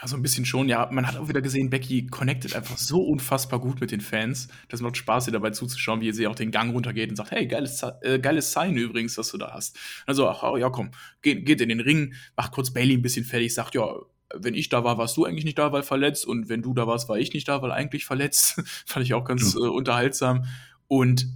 [0.00, 0.68] Ja, so ein bisschen schon.
[0.68, 4.48] Ja, man hat auch wieder gesehen, Becky connectet einfach so unfassbar gut mit den Fans.
[4.68, 7.46] Das macht Spaß, ihr dabei zuzuschauen, wie sie auch den Gang runtergeht und sagt, hey,
[7.46, 9.78] geiles, äh, geiles Sign übrigens, was du da hast.
[10.04, 10.90] Also, ach, oh, ja, komm,
[11.22, 13.86] geht, geht in den Ring, macht kurz Bailey ein bisschen fertig, sagt, ja,
[14.34, 16.26] wenn ich da war, warst du eigentlich nicht da, weil verletzt.
[16.26, 18.60] Und wenn du da warst, war ich nicht da, weil eigentlich verletzt.
[18.86, 19.60] Fand ich auch ganz Ja.
[19.60, 20.44] äh, unterhaltsam.
[20.88, 21.26] Und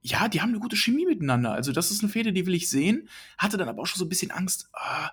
[0.00, 1.52] ja, die haben eine gute Chemie miteinander.
[1.52, 3.08] Also, das ist eine Fehde, die will ich sehen.
[3.36, 5.10] Hatte dann aber auch schon so ein bisschen Angst, ah,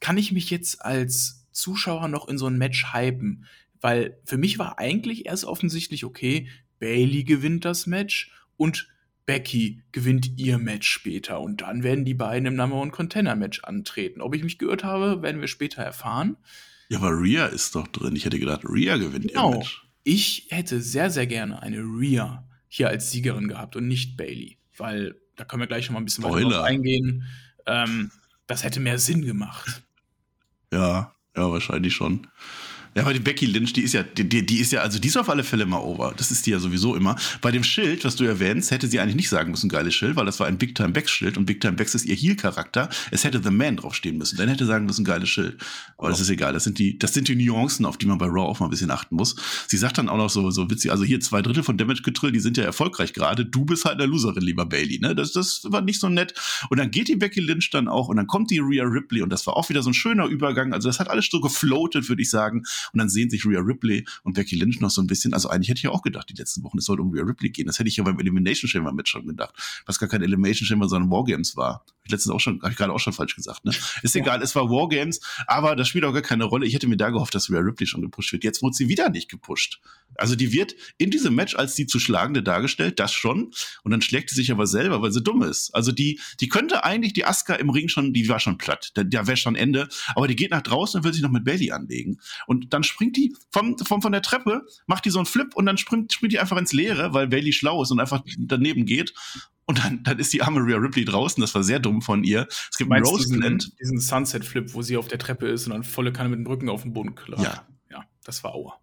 [0.00, 3.44] kann ich mich jetzt als Zuschauer noch in so ein Match hypen?
[3.80, 8.88] Weil für mich war eigentlich erst offensichtlich, okay, Bailey gewinnt das Match und
[9.26, 11.40] Becky gewinnt ihr Match später.
[11.40, 14.20] Und dann werden die beiden im Number One Contender Match antreten.
[14.20, 16.36] Ob ich mich geirrt habe, werden wir später erfahren.
[16.88, 18.14] Ja, aber Rhea ist doch drin.
[18.14, 19.50] Ich hätte gedacht, Rhea gewinnt Genau.
[19.52, 19.82] ihr Match.
[20.04, 24.58] Ich hätte sehr, sehr gerne eine Rhea hier als Siegerin gehabt und nicht Bailey.
[24.76, 27.24] Weil da können wir gleich schon mal ein bisschen weiter drauf eingehen.
[27.66, 28.12] Ähm,
[28.46, 29.82] das hätte mehr Sinn gemacht.
[30.72, 32.26] Ja, ja, wahrscheinlich schon.
[32.96, 35.18] Ja, aber die Becky Lynch, die ist ja, die, die ist ja, also die ist
[35.18, 36.14] auf alle Fälle mal over.
[36.16, 37.14] Das ist die ja sowieso immer.
[37.42, 40.24] Bei dem Schild, was du erwähnst, hätte sie eigentlich nicht sagen müssen, geiles Schild, weil
[40.24, 42.88] das war ein Big Time Becks Schild und Big Time Becks ist ihr Heel-Charakter.
[43.10, 44.38] Es hätte The Man draufstehen müssen.
[44.38, 45.62] Dann hätte sagen müssen, geiles Schild.
[45.98, 46.54] Aber das ist egal.
[46.54, 48.70] Das sind die, das sind die Nuancen, auf die man bei Raw auch mal ein
[48.70, 49.36] bisschen achten muss.
[49.66, 52.32] Sie sagt dann auch noch so, so witzig, also hier zwei Drittel von Damage Control,
[52.32, 53.44] die sind ja erfolgreich gerade.
[53.44, 55.14] Du bist halt eine Loserin, lieber Bailey, ne?
[55.14, 56.32] Das, das war nicht so nett.
[56.70, 59.28] Und dann geht die Becky Lynch dann auch und dann kommt die Rhea Ripley und
[59.28, 60.72] das war auch wieder so ein schöner Übergang.
[60.72, 62.62] Also das hat alles so gefloatet, würde ich sagen.
[62.92, 65.34] Und dann sehen sich Rhea Ripley und Becky Lynch noch so ein bisschen.
[65.34, 67.50] Also eigentlich hätte ich ja auch gedacht, die letzten Wochen, es sollte um Rhea Ripley
[67.50, 67.66] gehen.
[67.66, 69.54] Das hätte ich ja beim Elimination Chamber Match schon gedacht.
[69.86, 71.84] Was gar kein Elimination Chamber, sondern Wargames war.
[72.04, 73.72] Ich letztens auch schon, habe ich gerade auch schon falsch gesagt, ne?
[74.02, 74.20] Ist Ja.
[74.22, 76.64] egal, es war Wargames, aber das spielt auch gar keine Rolle.
[76.64, 78.44] Ich hätte mir da gehofft, dass Rhea Ripley schon gepusht wird.
[78.44, 79.80] Jetzt wurde sie wieder nicht gepusht.
[80.14, 83.50] Also die wird in diesem Match als die zu schlagende dargestellt, das schon.
[83.82, 85.74] Und dann schlägt sie sich aber selber, weil sie dumm ist.
[85.74, 88.92] Also die, die könnte eigentlich die Asuka im Ring schon, die war schon platt.
[88.94, 89.88] Da, da wäre schon Ende.
[90.14, 92.18] Aber die geht nach draußen und will sich noch mit Bailey anlegen.
[92.46, 95.66] Und dann springt die vom, vom, von der Treppe, macht die so einen Flip und
[95.66, 99.14] dann springt, springt die einfach ins Leere, weil Bailey schlau ist und einfach daneben geht.
[99.64, 101.40] Und dann, dann ist die arme Rhea Ripley draußen.
[101.40, 102.46] Das war sehr dumm von ihr.
[102.70, 106.12] Es gibt einen diesen, diesen Sunset-Flip, wo sie auf der Treppe ist und dann volle
[106.12, 107.42] Kanne mit dem Rücken auf den Boden klappt?
[107.42, 107.66] Ja.
[107.90, 108.78] Ja, das war Aua.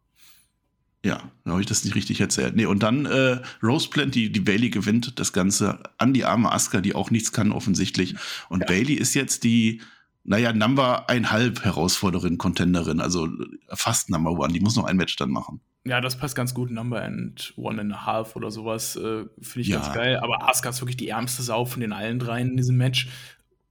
[1.06, 2.56] Ja, da habe ich das nicht richtig erzählt.
[2.56, 6.51] Nee, und dann äh, Rose Plant, die, die Bailey gewinnt das Ganze an die arme
[6.51, 8.15] Asuka, die auch nichts kann offensichtlich.
[8.49, 8.67] Und Ja.
[8.67, 9.82] Bailey ist jetzt die
[10.23, 13.27] naja, Number einhalb Herausforderin, Contenderin, also
[13.69, 14.53] fast Number One.
[14.53, 15.59] Die muss noch ein Match dann machen.
[15.86, 16.71] Ja, das passt ganz gut.
[16.71, 19.79] Number and One and a Half oder sowas äh, finde ich ja.
[19.79, 20.17] ganz geil.
[20.17, 23.09] Aber Asuka ist wirklich die ärmste Sau von den allen dreien in diesem Match.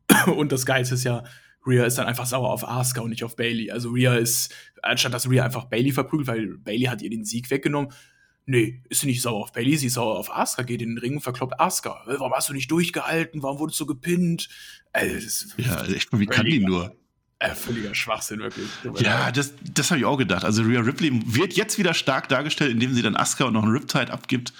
[0.36, 1.24] und das Geilste ist ja,
[1.66, 3.70] Rhea ist dann einfach sauer auf Asuka und nicht auf Bailey.
[3.70, 7.50] Also Rhea ist, anstatt dass Rhea einfach Bailey verprügelt, weil Bailey hat ihr den Sieg
[7.50, 7.92] weggenommen,
[8.44, 10.98] Nee, ist sie nicht sauer auf Bailey, sie ist sauer auf Asuka, geht in den
[10.98, 12.02] Ring und verkloppt Asuka.
[12.06, 13.42] Warum hast du nicht durchgehalten?
[13.42, 14.48] Warum wurdest du gepinnt?
[14.92, 15.18] Äh,
[15.58, 16.96] ja, echt, wie kann die nur?
[17.38, 18.68] Äh, völliger Schwachsinn, wirklich.
[19.00, 20.44] Ja, das, das habe ich auch gedacht.
[20.44, 23.72] Also Rhea Ripley wird jetzt wieder stark dargestellt, indem sie dann Asuka und noch einen
[23.72, 24.52] Riptide abgibt.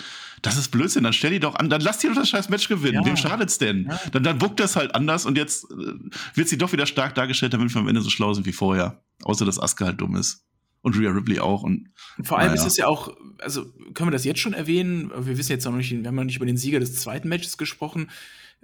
[0.42, 2.68] Das ist Blödsinn, dann stell die doch an, dann lass die doch das scheiß Match
[2.68, 3.03] gewinnen.
[3.03, 3.05] Ja.
[3.05, 3.87] Wem schadet's denn?
[3.88, 4.01] Ja.
[4.11, 5.95] Dann, dann buckt das halt anders und jetzt äh,
[6.35, 9.01] wird sie doch wieder stark dargestellt, damit wir am Ende so schlau sind wie vorher.
[9.23, 10.45] Außer dass Asuka halt dumm ist
[10.83, 11.62] und Rhea Ripley auch.
[11.62, 11.88] Und,
[12.23, 12.61] Vor allem naja.
[12.61, 13.64] ist es ja auch, also
[13.95, 15.11] können wir das jetzt schon erwähnen?
[15.16, 17.57] Wir wissen jetzt noch nicht, wir haben noch nicht über den Sieger des zweiten Matches
[17.57, 18.11] gesprochen,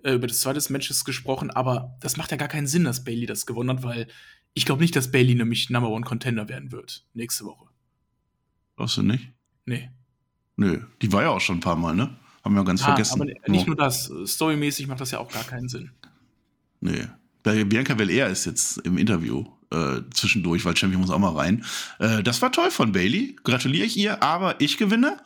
[0.02, 3.26] äh, über das zweite Matches gesprochen, aber das macht ja gar keinen Sinn, dass Bailey
[3.26, 4.08] das gewonnen hat, weil
[4.54, 7.66] ich glaube nicht, dass Bailey nämlich Number One Contender werden wird nächste Woche.
[8.76, 9.32] Glaubst du nicht?
[9.64, 9.90] Nee.
[10.56, 12.16] Nö, die war ja auch schon ein paar Mal, ne?
[12.44, 13.20] Haben wir ganz ah, vergessen.
[13.20, 15.92] Aber nicht nur das, storymäßig macht das ja auch gar keinen Sinn.
[16.80, 17.06] Nee.
[17.42, 21.64] Bianca Belair ist jetzt im Interview äh, zwischendurch, weil Champion muss auch mal rein.
[21.98, 23.36] Äh, das war toll von Bailey.
[23.44, 25.18] Gratuliere ich ihr, aber ich gewinne.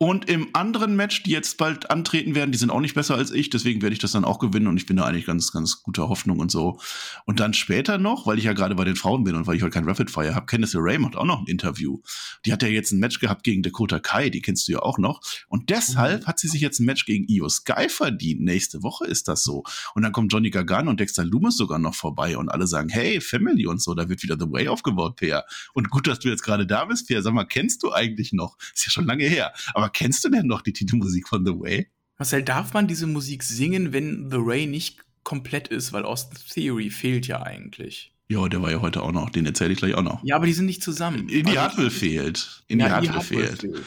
[0.00, 3.32] Und im anderen Match, die jetzt bald antreten werden, die sind auch nicht besser als
[3.32, 5.82] ich, deswegen werde ich das dann auch gewinnen und ich bin da eigentlich ganz, ganz
[5.82, 6.78] guter Hoffnung und so.
[7.24, 9.62] Und dann später noch, weil ich ja gerade bei den Frauen bin und weil ich
[9.62, 11.98] heute kein Rapid Fire habe, Candice Raymond auch noch ein Interview.
[12.46, 14.98] Die hat ja jetzt ein Match gehabt gegen Dakota Kai, die kennst du ja auch
[14.98, 15.20] noch.
[15.48, 16.26] Und deshalb mhm.
[16.26, 18.40] hat sie sich jetzt ein Match gegen Io Sky verdient.
[18.40, 19.64] Nächste Woche ist das so.
[19.96, 23.20] Und dann kommt Johnny Gargan und Dexter Loomis sogar noch vorbei und alle sagen, hey,
[23.20, 25.44] Family und so, da wird wieder The Way aufgebaut, Peer.
[25.74, 27.20] Und gut, dass du jetzt gerade da bist, Peer.
[27.22, 28.56] Sag mal, kennst du eigentlich noch?
[28.72, 29.52] Ist ja schon lange her.
[29.74, 31.90] Aber aber kennst du denn noch die Titelmusik von The Way?
[32.18, 35.94] Marcel, darf man diese Musik singen, wenn The Way nicht komplett ist?
[35.94, 38.12] Weil Austin Theory fehlt ja eigentlich.
[38.28, 39.30] Ja, der war ja heute auch noch.
[39.30, 40.22] Den erzähle ich gleich auch noch.
[40.24, 41.30] Ja, aber die sind nicht zusammen.
[41.30, 42.64] In die Hartwell fehlt.
[42.68, 43.60] In ja, die Hartwell fehlt.
[43.62, 43.84] fehlt.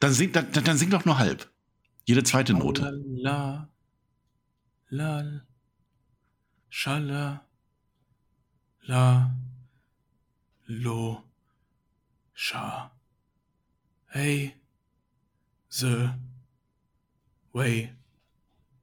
[0.00, 1.50] Dann sing, dann, dann sing doch nur halb.
[2.06, 3.04] Jede zweite Note.
[3.14, 3.68] La,
[4.88, 5.42] la,
[6.70, 7.46] schala,
[8.84, 9.36] la,
[10.64, 11.22] lo,
[12.32, 12.90] scha.
[14.06, 14.54] Hey,
[15.80, 16.10] the
[17.52, 17.90] way.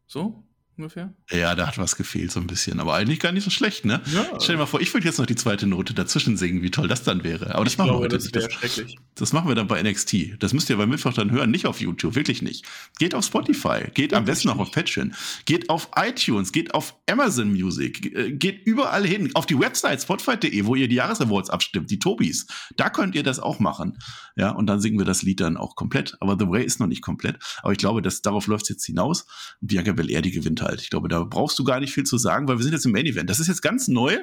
[0.08, 0.44] So?
[0.78, 1.14] ungefähr.
[1.34, 2.80] Ja, da hat was gefehlt, so ein bisschen.
[2.80, 4.02] Aber eigentlich gar nicht so schlecht, ne?
[4.14, 4.26] Ja.
[4.40, 6.88] Stell dir mal vor, ich würde jetzt noch die zweite Note dazwischen singen, wie toll
[6.88, 7.56] das dann wäre.
[7.56, 8.18] Aber das ich machen glaube, wir heute.
[8.18, 9.00] Das, das, schrecklich.
[9.16, 10.36] das machen wir dann bei NXT.
[10.40, 12.66] Das müsst ihr bei Mittwoch dann hören, nicht auf YouTube, wirklich nicht.
[13.00, 15.16] Geht auf Spotify, geht ja, am besten auch auf Patreon,
[15.46, 20.66] geht auf iTunes, geht auf Amazon Music, äh, geht überall hin, auf die Website spotify.de,
[20.66, 22.46] wo ihr die Jahresawards abstimmt, die Tobis.
[22.78, 23.98] Da könnt ihr das auch machen.
[24.36, 26.16] Ja, und dann singen wir das Lied dann auch komplett.
[26.20, 27.40] Aber The Way ist noch nicht komplett.
[27.64, 29.26] Aber ich glaube, dass darauf läuft es jetzt hinaus.
[29.62, 30.82] Bianca Belair, die gewinnt halt.
[30.82, 32.92] Ich glaube, da brauchst du gar nicht viel zu sagen, weil wir sind jetzt im
[32.92, 33.30] Main Event.
[33.30, 34.18] Das ist jetzt ganz neu,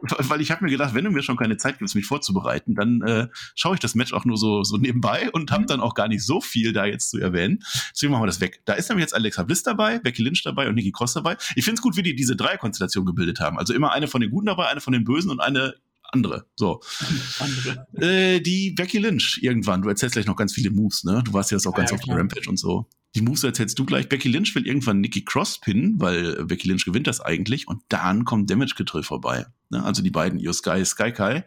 [0.00, 3.00] weil ich habe mir gedacht, wenn du mir schon keine Zeit gibst, mich vorzubereiten, dann
[3.02, 5.66] äh, schaue ich das Match auch nur so, so nebenbei und habe mhm.
[5.68, 7.62] dann auch gar nicht so viel da jetzt zu erwähnen.
[7.92, 8.60] Deswegen machen wir das weg.
[8.64, 11.36] Da ist nämlich jetzt Alexa Bliss dabei, Becky Lynch dabei und Nikki Cross dabei.
[11.56, 13.58] Ich finde es gut, wie die diese Dreierkonstellation gebildet haben.
[13.58, 15.74] Also immer eine von den Guten dabei, eine von den Bösen und eine
[16.12, 16.46] andere.
[16.56, 16.80] So.
[17.38, 17.86] Andere.
[17.94, 19.82] Äh, die Becky Lynch irgendwann.
[19.82, 21.22] Du erzählst gleich noch ganz viele Moves, ne?
[21.24, 23.44] Du warst ja jetzt auch ja, ganz ja, auf dem Rampage und so die Moves
[23.44, 24.08] erzählst du gleich.
[24.08, 27.68] Becky Lynch will irgendwann Nikki Cross pinnen, weil Becky Lynch gewinnt das eigentlich.
[27.68, 29.46] Und dann kommt Damage Control vorbei.
[29.70, 29.82] Ne?
[29.84, 31.44] Also die beiden, Io Sky, Sky Kai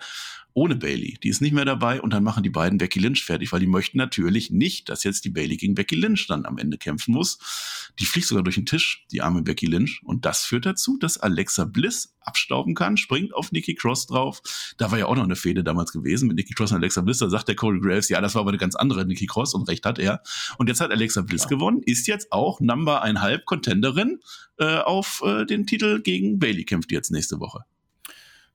[0.57, 1.19] ohne Bailey.
[1.21, 3.67] Die ist nicht mehr dabei und dann machen die beiden Becky Lynch fertig, weil die
[3.67, 7.37] möchten natürlich nicht, dass jetzt die Bailey gegen Becky Lynch dann am Ende kämpfen muss.
[7.99, 10.01] Die fliegt sogar durch den Tisch, die arme Becky Lynch.
[10.03, 14.41] Und das führt dazu, dass Alexa Bliss abstauben kann, springt auf Nikki Cross drauf.
[14.79, 17.19] Da war ja auch noch eine Fehde damals gewesen mit Nikki Cross und Alexa Bliss.
[17.19, 19.69] Da sagt der Corey Graves, ja, das war aber eine ganz andere Nikki Cross und
[19.69, 20.23] recht hat er.
[20.57, 21.49] Und jetzt hat Alexa Bliss ja.
[21.49, 24.21] gewonnen, ist jetzt auch Number einhalb Contenderin
[24.57, 27.63] äh, auf äh, den Titel gegen Bailey kämpft jetzt nächste Woche.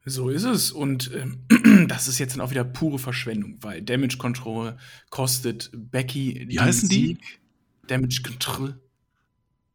[0.04, 0.72] So ist es.
[0.72, 4.76] Und ähm, das ist jetzt dann auch wieder pure Verschwendung, weil Damage Control
[5.10, 7.20] kostet Becky Wie heißen Sieg.
[7.20, 7.86] die?
[7.86, 8.80] Damage Control.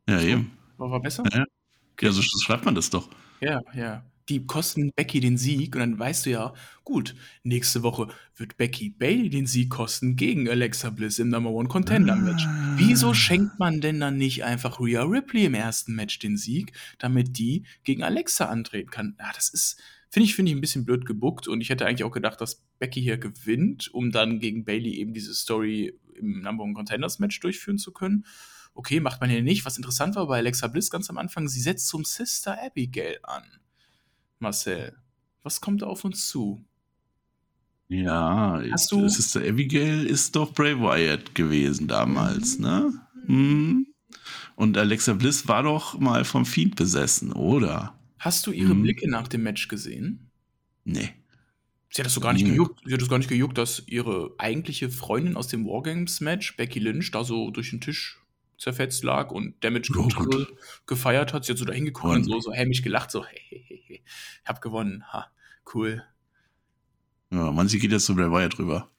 [0.08, 0.52] Ja, eben.
[0.78, 1.24] War, war besser?
[1.32, 1.46] Ja,
[1.94, 2.06] okay.
[2.06, 3.10] ja so schreibt man das doch.
[3.42, 4.04] Ja, ja.
[4.30, 8.90] Die kosten Becky den Sieg und dann weißt du ja, gut, nächste Woche wird Becky
[8.90, 12.44] Bailey den Sieg kosten gegen Alexa Bliss im Number One Contender Match.
[12.46, 12.74] Ah.
[12.76, 17.38] Wieso schenkt man denn dann nicht einfach Rhea Ripley im ersten Match den Sieg, damit
[17.38, 19.16] die gegen Alexa antreten kann?
[19.18, 22.04] Ja, das ist, Finde ich, finde ich ein bisschen blöd gebuckt und ich hätte eigentlich
[22.04, 26.64] auch gedacht, dass Becky hier gewinnt, um dann gegen Bailey eben diese Story im Number
[26.64, 28.26] One Contenders Match durchführen zu können.
[28.74, 29.66] Okay, macht man hier nicht.
[29.66, 33.44] Was interessant war bei Alexa Bliss ganz am Anfang, sie setzt zum Sister Abigail an.
[34.40, 34.96] Marcel,
[35.44, 36.64] was kommt auf uns zu?
[37.90, 42.94] Ja, Hast du Sister Abigail ist doch Bray Wyatt gewesen damals, ne?
[43.26, 43.88] Mhm.
[44.56, 47.97] Und Alexa Bliss war doch mal vom Fiend besessen, oder?
[48.20, 48.84] Hast du ihre Mhm.
[48.84, 50.30] Blicke nach dem Match gesehen?
[50.84, 51.10] Nee.
[51.90, 52.52] Sie hat es so gar nicht Nee.
[52.52, 52.82] gejuckt.
[52.86, 57.12] Sie hat es gar nicht gejuckt, dass ihre eigentliche Freundin aus dem Wargames-Match, Becky Lynch,
[57.12, 58.20] da so durch den Tisch
[58.58, 60.48] zerfetzt lag und Damage Oh, Control
[60.88, 61.46] gefeiert hat.
[61.46, 63.84] Sie hat so dahin geguckt Und- und so, so hämisch gelacht, so, hey, hey, hey,
[63.88, 64.02] hey,
[64.44, 65.28] ich hab gewonnen, ha,
[65.74, 66.04] cool.
[67.32, 68.90] Ja, man, sie geht jetzt zu Bray Wyatt rüber.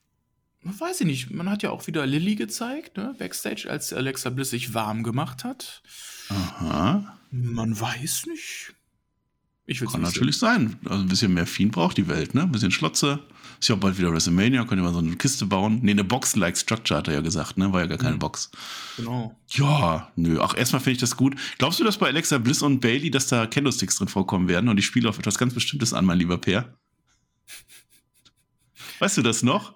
[0.61, 4.49] Weiß ich nicht, man hat ja auch wieder Lilly gezeigt, ne, Backstage, als Alexa Bliss
[4.49, 5.81] sich warm gemacht hat.
[6.29, 7.17] Aha.
[7.31, 8.73] Man weiß nicht.
[9.71, 10.77] Ich Kann natürlich sein.
[10.85, 12.41] Also ein bisschen mehr Fiend braucht die Welt, ne?
[12.41, 13.19] Ein bisschen Schlotze.
[13.59, 15.79] Ist ja auch bald wieder WrestleMania, könnte man so eine Kiste bauen.
[15.83, 17.71] Nee, eine Box-like Structure hat er ja gesagt, ne?
[17.71, 18.19] War ja gar keine Mhm.
[18.19, 18.49] Box.
[18.95, 19.05] sehen.
[19.05, 19.37] Genau.
[19.51, 20.39] Ja, nö.
[20.41, 21.35] Ach, erstmal finde ich das gut.
[21.59, 24.77] Glaubst du, dass bei Alexa Bliss und Bailey, dass da Candlesticks drin vorkommen werden und
[24.79, 26.73] ich spiele auf etwas ganz Bestimmtes an, mein lieber Peer?
[28.97, 29.75] Weißt du das noch?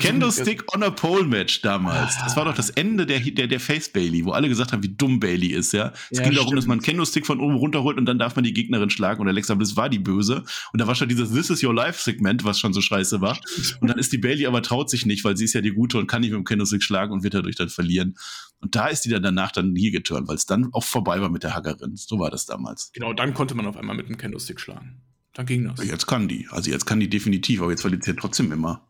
[0.00, 2.16] Candlestick on a Pole Match damals.
[2.18, 4.94] Das war doch das Ende der, der, der Face Bailey, wo alle gesagt haben, wie
[4.94, 5.92] dumm Bailey ist, ja.
[6.10, 6.80] Es Ja, ging darum, dass man.
[6.80, 9.88] Candlestick von oben runterholt und dann darf man die Gegnerin schlagen und Alexa Bliss war
[9.88, 10.44] die Böse.
[10.72, 13.38] Und da war schon dieses This is your life Segment, was schon so scheiße war.
[13.80, 15.98] Und dann ist die Bailey aber traut sich nicht, weil sie ist ja die Gute
[15.98, 18.16] und kann nicht mit dem Candlestick schlagen und wird dadurch dann verlieren.
[18.60, 21.28] Und da ist die dann danach dann hier geturnt, weil es dann auch vorbei war
[21.30, 21.96] mit der Hackerin.
[21.96, 22.90] So war das damals.
[22.92, 25.02] Genau, dann konnte man auf einmal mit dem Candlestick schlagen.
[25.34, 25.84] Dann ging das.
[25.84, 26.46] Jetzt kann die.
[26.50, 28.86] Also jetzt kann die definitiv, aber jetzt verliert sie ja trotzdem immer.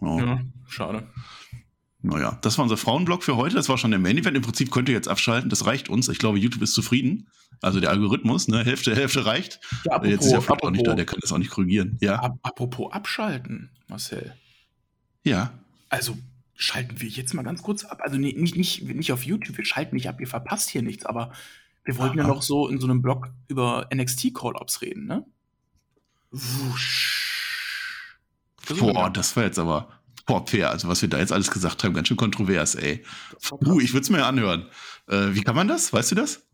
[0.00, 0.16] Ja.
[0.18, 1.06] Ja, schade.
[2.00, 3.56] Naja, das war unser Frauenblock für heute.
[3.56, 4.36] Das war schon der Main Event.
[4.36, 5.50] Im Prinzip könnt ihr jetzt abschalten.
[5.50, 6.08] Das reicht uns.
[6.08, 7.28] Ich glaube, YouTube ist zufrieden.
[7.60, 8.64] Also der Algorithmus, ne?
[8.64, 9.58] Hälfte, Hälfte reicht.
[9.84, 11.98] Ja, Jetzt ist ja auch nicht da, der kann das auch nicht korrigieren.
[12.00, 12.22] Ja.
[12.22, 14.32] ap- apropos abschalten, Marcel.
[15.24, 15.52] Ja.
[15.88, 16.16] Also
[16.54, 17.98] schalten wir jetzt mal ganz kurz ab.
[18.02, 21.04] Also nee, nicht, nicht, nicht auf YouTube, wir schalten nicht ab, ihr verpasst hier nichts,
[21.04, 21.32] aber
[21.84, 22.32] wir wollten ja Aha.
[22.34, 25.24] noch so in so einem Blog über NXT-Call-Ups reden, ne?
[26.30, 27.17] Wusch.
[28.68, 29.88] Boah, das war jetzt aber.
[30.26, 30.70] Boah, fair.
[30.70, 33.04] Also, was wir da jetzt alles gesagt haben, ganz schön kontrovers, ey.
[33.50, 34.66] Uh, ich würde es mir anhören.
[35.08, 35.92] Äh, wie kann man das?
[35.92, 36.46] Weißt du das?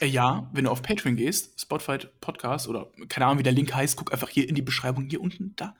[0.00, 3.72] Äh, ja, wenn du auf Patreon gehst, Spotify Podcast oder keine Ahnung, wie der Link
[3.72, 5.76] heißt, guck einfach hier in die Beschreibung, hier unten, da,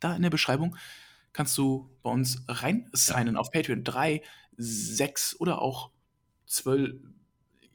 [0.00, 0.76] da in der Beschreibung,
[1.32, 3.84] kannst du bei uns rein signen auf Patreon.
[3.84, 4.22] Drei,
[4.56, 5.90] sechs oder auch
[6.46, 6.94] zwölf,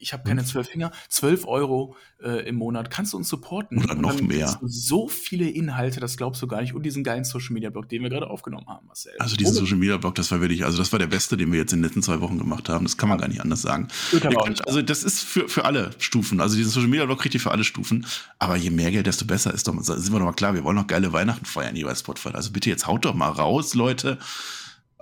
[0.02, 3.82] ich habe keine zwölf Finger, zwölf Euro äh, im Monat kannst du uns supporten.
[3.82, 4.58] Oder noch mehr.
[4.62, 6.74] So viele Inhalte, das glaubst du gar nicht.
[6.74, 9.12] Und diesen geilen Social Media Blog, den wir gerade aufgenommen haben, Marcel.
[9.18, 11.60] Also, Womit- Social Media Blog, das war wirklich, also, das war der beste, den wir
[11.60, 12.84] jetzt in den letzten zwei Wochen gemacht haben.
[12.84, 13.88] Das kann man gar nicht anders sagen.
[14.10, 16.40] Könnt, nicht also das ist für, für alle Stufen.
[16.40, 18.04] Also diesen Social Media Blog kriegt ihr für alle Stufen.
[18.38, 19.80] Aber je mehr Geld, desto besser ist doch.
[19.80, 22.30] Sind wir doch mal klar, wir wollen noch geile Weihnachten feiern hier bei Spotify.
[22.30, 24.18] Also bitte jetzt haut doch mal raus, Leute.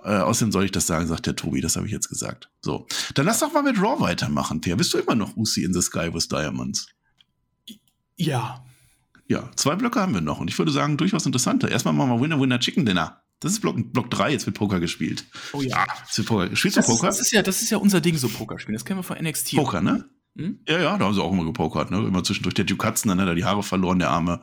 [0.05, 2.51] Äh, außerdem soll ich das sagen, sagt der Tobi, das habe ich jetzt gesagt.
[2.63, 4.77] So, dann lass doch mal mit Raw weitermachen, Pierre.
[4.77, 6.89] Bist du immer noch Usi in the Sky with Diamonds?
[8.17, 8.65] Ja,
[9.29, 11.71] Ja, zwei Blöcke haben wir noch und ich würde sagen, durchaus interessanter.
[11.71, 13.23] Erstmal machen wir Winner Winner Chicken Dinner.
[13.39, 15.25] Das ist Block, Block 3, jetzt wird Poker gespielt.
[15.53, 15.87] oh ja.
[16.05, 16.55] Jetzt wird Poker.
[16.57, 17.07] Spielst du Das ist, Poker?
[17.07, 18.75] das, ist ja, das ist ja unser Ding, so Poker spielen.
[18.75, 19.57] Das kennen wir von NXT.
[19.57, 20.05] Poker, ne?
[20.37, 20.61] Hm?
[20.69, 21.99] Ja, ja, da haben sie auch immer gepokert, ne?
[21.99, 22.55] Immer zwischendurch.
[22.55, 24.41] Der Duke Hudson, dann hat er die Haare verloren, der Arme.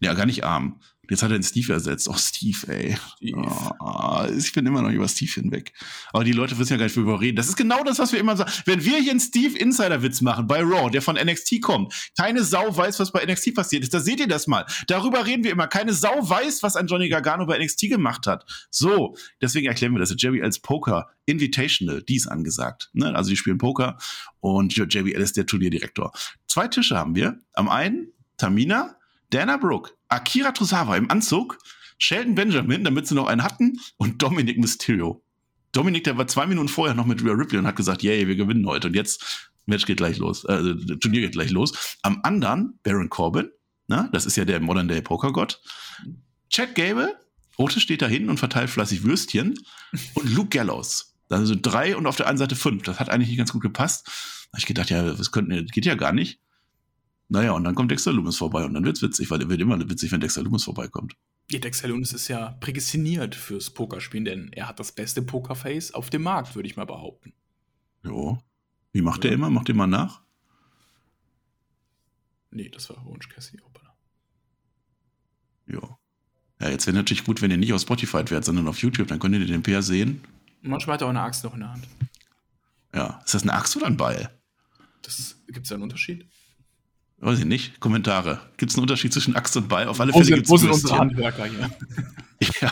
[0.00, 0.80] Ja, gar nicht arm.
[1.08, 2.08] Jetzt hat er den Steve ersetzt.
[2.08, 2.96] Oh, Steve, ey.
[3.16, 3.40] Steve.
[3.80, 5.72] Ah, ich bin immer noch über Steve hinweg.
[6.12, 7.36] Aber die Leute wissen ja gar nicht, worüber wir reden.
[7.36, 8.50] Das ist genau das, was wir immer sagen.
[8.64, 12.76] Wenn wir hier einen Steve Insider-Witz machen bei Raw, der von NXT kommt, keine Sau
[12.76, 13.94] weiß, was bei NXT passiert ist.
[13.94, 14.66] Da seht ihr das mal.
[14.86, 15.66] Darüber reden wir immer.
[15.66, 18.44] Keine Sau weiß, was ein Johnny Gargano bei NXT gemacht hat.
[18.70, 20.14] So, deswegen erklären wir das.
[20.16, 22.90] Jerry als Poker Invitational, die ist angesagt.
[22.92, 23.14] Ne?
[23.14, 23.98] Also die spielen Poker
[24.40, 26.12] und JBL ist der Turnierdirektor.
[26.46, 27.40] Zwei Tische haben wir.
[27.52, 28.96] Am einen Tamina,
[29.30, 31.58] Dana Brooke, Akira Tozawa im Anzug,
[31.98, 35.22] Sheldon Benjamin, damit sie noch einen hatten, und Dominic Mysterio.
[35.72, 38.36] Dominic, der war zwei Minuten vorher noch mit Rhea Ripley und hat gesagt, yay, wir
[38.36, 38.88] gewinnen heute.
[38.88, 41.96] Und jetzt, Match geht gleich los, äh, Turnier geht gleich los.
[42.02, 43.50] Am anderen Baron Corbin,
[43.88, 45.60] na, das ist ja der Modern Day Pokergott.
[46.50, 47.14] Chad Gable,
[47.56, 49.58] Otis steht da hinten und verteilt fleißig Würstchen.
[50.14, 51.14] Und Luke Gallows.
[51.28, 52.82] Also drei und auf der einen Seite fünf.
[52.84, 54.06] Das hat eigentlich nicht ganz gut gepasst.
[54.06, 56.38] Da hab ich gedacht, ja, das könnte, geht ja gar nicht.
[57.28, 59.78] Naja, und dann kommt Dexter Loomis vorbei und dann wird's witzig, weil er wird immer
[59.90, 61.16] witzig, wenn Dexter Loomis vorbeikommt.
[61.50, 66.10] Ja, Dexter Lumis ist ja prädestiniert fürs Pokerspielen, denn er hat das beste Pokerface auf
[66.10, 67.34] dem Markt, würde ich mal behaupten.
[68.02, 68.38] Jo.
[68.92, 69.48] Wie macht der immer?
[69.48, 70.22] Macht der mal nach?
[72.50, 73.62] Nee, das war Orange Cassidy.
[73.62, 73.94] Hoppala.
[75.66, 75.98] Jo.
[76.60, 79.18] Ja, jetzt wäre natürlich gut, wenn ihr nicht auf Spotify wärt, sondern auf YouTube, dann
[79.18, 80.22] könnt ihr den PR sehen.
[80.62, 81.86] Manchmal hat er auch eine Axt noch in der Hand.
[82.94, 83.20] Ja.
[83.24, 84.30] Ist das eine Axt oder ein Beil?
[85.02, 86.26] Das gibt's da einen Unterschied?
[87.18, 87.80] Weiß ich nicht.
[87.80, 88.40] Kommentare.
[88.56, 89.88] Gibt es einen Unterschied zwischen Axt und Beil?
[89.88, 90.70] Auf alle Wo Fälle sind Würstchen.
[90.70, 91.70] unsere Handwerker hier?
[92.60, 92.70] Ja.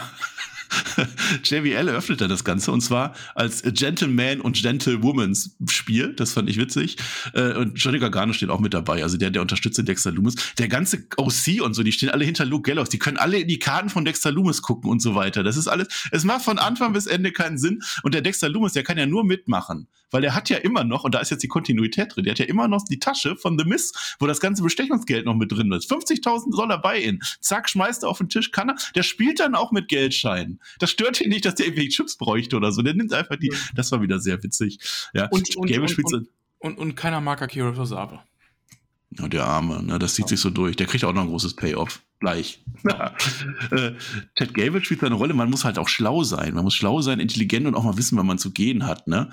[1.45, 6.13] JBL eröffnete das Ganze und zwar als Gentleman und Gentlewoman's Spiel.
[6.15, 6.97] Das fand ich witzig.
[7.33, 9.03] Äh, Und Johnny Gargano steht auch mit dabei.
[9.03, 10.35] Also der, der unterstützt den Dexter Loomis.
[10.59, 12.89] Der ganze OC und so, die stehen alle hinter Luke Gallows.
[12.89, 15.43] Die können alle in die Karten von Dexter Loomis gucken und so weiter.
[15.43, 17.81] Das ist alles, es macht von Anfang bis Ende keinen Sinn.
[18.03, 21.03] Und der Dexter Loomis, der kann ja nur mitmachen, weil er hat ja immer noch,
[21.03, 23.59] und da ist jetzt die Kontinuität drin, der hat ja immer noch die Tasche von
[23.59, 25.91] The Miss, wo das ganze Bestechungsgeld noch mit drin ist.
[25.91, 27.21] 50.000 Dollar bei ihn.
[27.41, 28.77] Zack, schmeißt er auf den Tisch, kann er.
[28.95, 30.61] Der spielt dann auch mit Geldscheinen.
[30.79, 32.83] Das stört ihn nicht, dass der irgendwelche Chips bräuchte oder so.
[32.83, 34.79] Der nimmt einfach die, das war wieder sehr witzig.
[35.15, 36.29] Ja, und, und, und, und,
[36.61, 38.25] und, und keiner mag Akira Tosawa.
[39.19, 40.77] Ja, der Arme, ne, das zieht sich so durch.
[40.77, 42.63] Der kriegt auch noch ein großes Payoff gleich.
[43.71, 43.93] äh,
[44.37, 45.35] Ted Gable spielt seine Rolle.
[45.35, 46.55] Man muss halt auch schlau sein.
[46.55, 49.07] Man muss schlau sein, intelligent und auch mal wissen, wann man zu gehen hat.
[49.07, 49.31] Ne?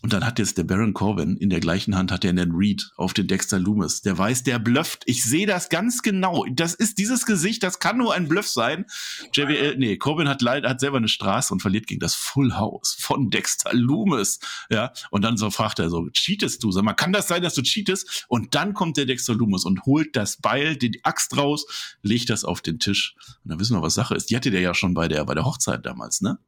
[0.00, 2.92] Und dann hat jetzt der Baron Corbin in der gleichen Hand hat er einen Reed
[2.96, 4.00] auf den Dexter Loomis.
[4.02, 5.02] Der weiß, der blufft.
[5.06, 6.44] Ich sehe das ganz genau.
[6.52, 8.86] Das ist dieses Gesicht, das kann nur ein Bluff sein.
[9.32, 12.96] JBL, nee, Corbin hat leider hat selber eine Straße und verliert gegen das Full House
[13.00, 14.38] von Dexter Loomis.
[14.70, 16.70] Ja, und dann so fragt er so, cheatest du?
[16.70, 18.26] Sag mal, kann das sein, dass du cheatest?
[18.28, 21.66] Und dann kommt der Dexter Loomis und holt das Beil, die Axt raus,
[22.02, 23.14] legt das auf den Tisch.
[23.44, 24.30] Und dann wissen wir, was Sache ist.
[24.30, 26.38] Die hatte der ja schon bei der, bei der Hochzeit damals, ne?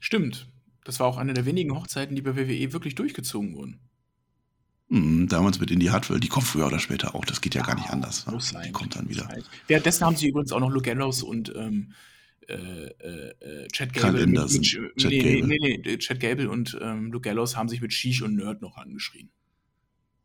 [0.00, 0.48] Stimmt.
[0.84, 3.80] Das war auch eine der wenigen Hochzeiten, die bei WWE wirklich durchgezogen wurden.
[4.90, 7.66] Hm, damals mit Indie Hartwell, die kommt früher oder später auch, das geht ja, ja
[7.66, 8.26] gar nicht anders.
[8.26, 8.34] Ne?
[8.34, 8.66] Muss sein.
[8.66, 9.28] Die kommt dann wieder.
[9.66, 11.94] Währenddessen haben sie übrigens auch noch Luke Gallows und ähm,
[12.48, 14.12] äh, äh, Chad Gable.
[14.12, 15.46] Carl Anderson, mit, mit, Chad nee, Gable.
[15.46, 18.76] Nee, nee, Chad Gable und ähm, Luke Gallows haben sich mit Sheesh und Nerd noch
[18.76, 19.30] angeschrien.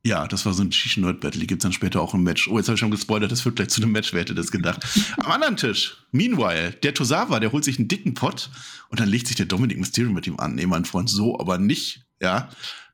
[0.05, 1.41] Ja, das war so ein Shish Nerd Battle.
[1.41, 2.47] Die gibt's dann später auch im Match.
[2.47, 4.49] Oh, jetzt habe ich schon gespoilert, das wird gleich zu einem Match, wer hätte das
[4.49, 4.85] gedacht.
[5.17, 8.49] Am anderen Tisch, meanwhile, der Tosawa, der holt sich einen dicken Pott
[8.89, 10.55] und dann legt sich der Dominic Mysterio mit ihm an.
[10.55, 12.49] Nee, mein Freund, so aber nicht, ja.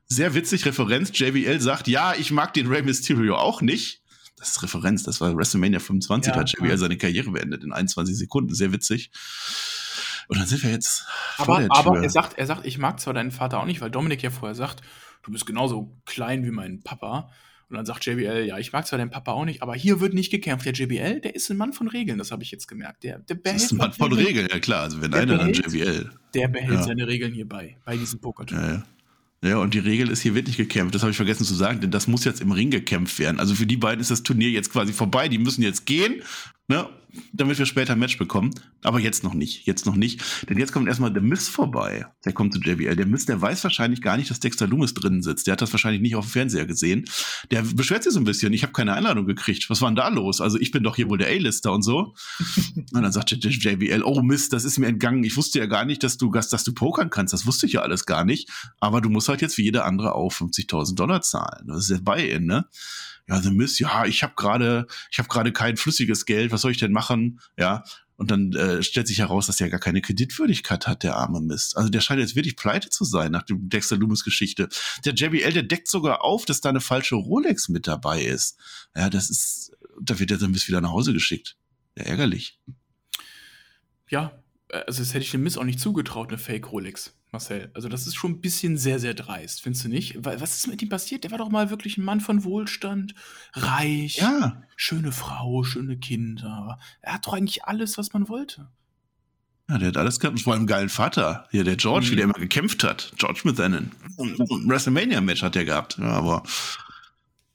[0.08, 1.16] Sehr witzig, Referenz.
[1.16, 4.02] JBL sagt, ja, ich mag den Rey Mysterio auch nicht.
[4.36, 6.76] Das ist Referenz, das war WrestleMania 25, ja, da hat JBL ja.
[6.76, 8.54] seine Karriere beendet in 21 Sekunden.
[8.54, 9.10] Sehr witzig.
[10.28, 11.06] Und dann sind wir jetzt.
[11.38, 14.22] Aber, aber er sagt, er sagt, ich mag zwar deinen Vater auch nicht, weil Dominik
[14.22, 14.82] ja vorher sagt,
[15.26, 17.30] du bist genauso klein wie mein Papa.
[17.68, 20.14] Und dann sagt JBL, ja, ich mag zwar deinen Papa auch nicht, aber hier wird
[20.14, 20.66] nicht gekämpft.
[20.66, 23.02] Der JBL, der ist ein Mann von Regeln, das habe ich jetzt gemerkt.
[23.02, 24.84] Der, der behält das ist ein Mann von Regeln, ja klar.
[24.84, 26.10] Also wenn einer, dann JBL.
[26.34, 26.82] Der behält ja.
[26.84, 28.82] seine Regeln hierbei, bei diesem poker ja, ja.
[29.42, 30.94] Ja, und die Regel ist, hier wird nicht gekämpft.
[30.94, 33.38] Das habe ich vergessen zu sagen, denn das muss jetzt im Ring gekämpft werden.
[33.38, 35.28] Also für die beiden ist das Turnier jetzt quasi vorbei.
[35.28, 36.22] Die müssen jetzt gehen,
[36.68, 36.88] ne,
[37.32, 38.50] damit wir später ein Match bekommen.
[38.82, 39.66] Aber jetzt noch nicht.
[39.66, 40.22] Jetzt noch nicht.
[40.48, 42.06] Denn jetzt kommt erstmal der Miss vorbei.
[42.24, 42.96] Der kommt zu JBL.
[42.96, 45.46] Der Miss, der weiß wahrscheinlich gar nicht, dass Dexter Loomis drinnen sitzt.
[45.46, 47.06] Der hat das wahrscheinlich nicht auf dem Fernseher gesehen.
[47.50, 48.52] Der beschwert sich so ein bisschen.
[48.52, 49.68] Ich habe keine Einladung gekriegt.
[49.70, 50.40] Was war denn da los?
[50.40, 52.14] Also ich bin doch hier wohl der A-Lister und so.
[52.76, 55.24] und dann sagt JBL, oh Mist, das ist mir entgangen.
[55.24, 57.32] Ich wusste ja gar nicht, dass du, dass du pokern kannst.
[57.32, 58.50] Das wusste ich ja alles gar nicht.
[58.80, 61.66] Aber du musst halt jetzt wie jeder andere auch 50.000 Dollar zahlen.
[61.66, 62.66] Das ist der Buy-in, ne?
[63.28, 66.70] Ja, The Miss, ja, ich habe gerade, ich habe gerade kein flüssiges Geld, was soll
[66.70, 67.40] ich denn machen?
[67.58, 67.84] Ja,
[68.16, 71.76] und dann äh, stellt sich heraus, dass der gar keine Kreditwürdigkeit hat, der arme Mist.
[71.76, 74.68] Also der scheint jetzt wirklich pleite zu sein nach dem Dexter Loomis Geschichte.
[75.04, 78.58] Der JBL, der deckt sogar auf, dass da eine falsche Rolex mit dabei ist.
[78.94, 81.56] Ja, das ist, da wird der The Miss wieder nach Hause geschickt.
[81.96, 82.58] Ja, ärgerlich.
[84.08, 84.42] Ja,
[84.86, 87.14] also das hätte ich dem Miss auch nicht zugetraut, eine Fake Rolex.
[87.32, 87.70] Marcel.
[87.74, 90.16] Also das ist schon ein bisschen sehr, sehr dreist, findest du nicht?
[90.24, 91.24] Was ist mit ihm passiert?
[91.24, 93.14] Der war doch mal wirklich ein Mann von Wohlstand,
[93.52, 94.62] reich, ja.
[94.76, 96.78] schöne Frau, schöne Kinder.
[97.02, 98.68] Er hat doch eigentlich alles, was man wollte.
[99.68, 100.36] Ja, der hat alles gehabt.
[100.36, 101.48] Und vor allem einen geilen Vater.
[101.50, 102.10] Hier, der George, mhm.
[102.10, 103.12] wie der immer gekämpft hat.
[103.16, 105.98] George mit seinen WrestleMania-Match hat der gehabt.
[105.98, 106.44] Ja, aber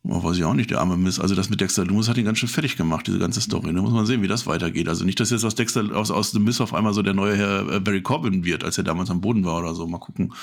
[0.04, 1.22] Oh, weiß ich auch nicht, der arme Mist.
[1.22, 3.72] Also das mit Dexter Loomis hat ihn ganz schön fertig gemacht, diese ganze Story.
[3.72, 4.90] Da muss man sehen, wie das weitergeht.
[4.90, 7.38] Also nicht, dass jetzt aus Dexter, aus, aus dem Mist auf einmal so der neue
[7.38, 9.86] Herr äh, Barry Corbin wird, als er damals am Boden war oder so.
[9.86, 10.34] Mal gucken.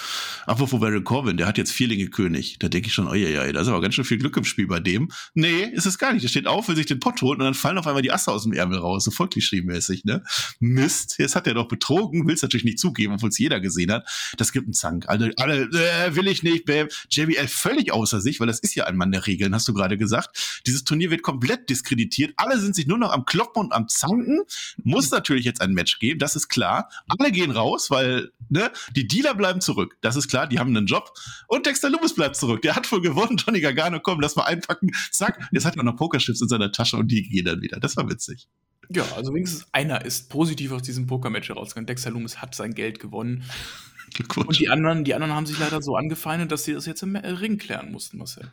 [0.47, 2.61] Apropos Barry Corbin, der hat jetzt Vierlinge König.
[2.61, 4.44] Da denke ich schon, oh ja, ja, da ist aber ganz schön viel Glück im
[4.44, 5.11] Spiel bei dem.
[5.35, 6.23] Nee, ist es gar nicht.
[6.23, 8.31] Der steht auf, will sich den Pott holen und dann fallen auf einmal die Asse
[8.31, 9.03] aus dem Ärmel raus.
[9.03, 10.23] So voll klischee-mäßig, ne?
[10.61, 13.90] Mist, jetzt hat er doch betrogen, will es natürlich nicht zugeben, obwohl es jeder gesehen
[13.90, 14.09] hat.
[14.37, 15.09] Das gibt einen Zank.
[15.09, 16.87] Alle, alle, äh, will ich nicht, bam.
[17.11, 19.97] JBL völlig außer sich, weil das ist ja ein Mann der Regeln, hast du gerade
[19.97, 22.33] gesagt gesagt, dieses Turnier wird komplett diskreditiert.
[22.37, 24.41] Alle sind sich nur noch am Kloppen und am Zanken.
[24.83, 26.89] Muss natürlich jetzt ein Match geben, das ist klar.
[27.09, 29.97] Alle gehen raus, weil ne, die Dealer bleiben zurück.
[30.01, 31.13] Das ist klar, die haben einen Job.
[31.47, 32.63] Und Dexter Loomis bleibt zurück.
[32.63, 33.37] Der hat wohl gewonnen.
[33.47, 34.91] Johnny Gargano, komm, lass mal einpacken.
[35.11, 37.79] Zack, jetzt hat er noch Pokerchips in seiner Tasche und die gehen dann wieder.
[37.81, 38.49] Das war witzig.
[38.91, 41.87] Ja, also wenigstens einer ist positiv aus diesem Pokermatch herausgegangen.
[41.87, 43.45] Dexter Loomis hat sein Geld gewonnen.
[44.37, 47.15] Und die anderen, die anderen haben sich leider so angefeindet, dass sie das jetzt im
[47.15, 48.51] Ring klären mussten, Marcel.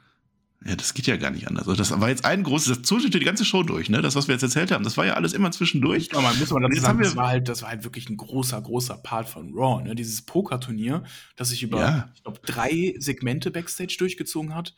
[0.67, 1.67] Ja, das geht ja gar nicht anders.
[1.67, 4.01] Also das war jetzt ein großes, das zog die ganze Show durch, ne?
[4.01, 6.09] Das, was wir jetzt erzählt haben, das war ja alles immer zwischendurch.
[6.11, 8.59] Ja, man muss man dazu sagen, das war halt, das war halt wirklich ein großer,
[8.61, 9.93] großer Part von Raw, ne?
[9.93, 11.03] Dieses Pokerturnier,
[11.35, 12.09] das sich über, ja.
[12.15, 14.73] ich glaube, drei Segmente Backstage durchgezogen hat,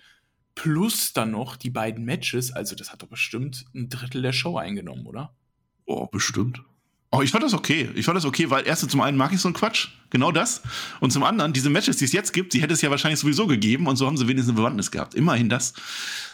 [0.56, 2.52] plus dann noch die beiden Matches.
[2.52, 5.36] Also das hat doch bestimmt ein Drittel der Show eingenommen, oder?
[5.86, 6.62] Oh, bestimmt.
[7.12, 7.90] Oh, ich fand das okay.
[7.96, 9.88] Ich fand das okay, weil erstens zum einen mag ich so einen Quatsch.
[10.10, 10.62] Genau das.
[11.00, 13.48] Und zum anderen, diese Matches, die es jetzt gibt, die hätte es ja wahrscheinlich sowieso
[13.48, 15.16] gegeben und so haben sie wenigstens eine Bewandtnis gehabt.
[15.16, 15.74] Immerhin das.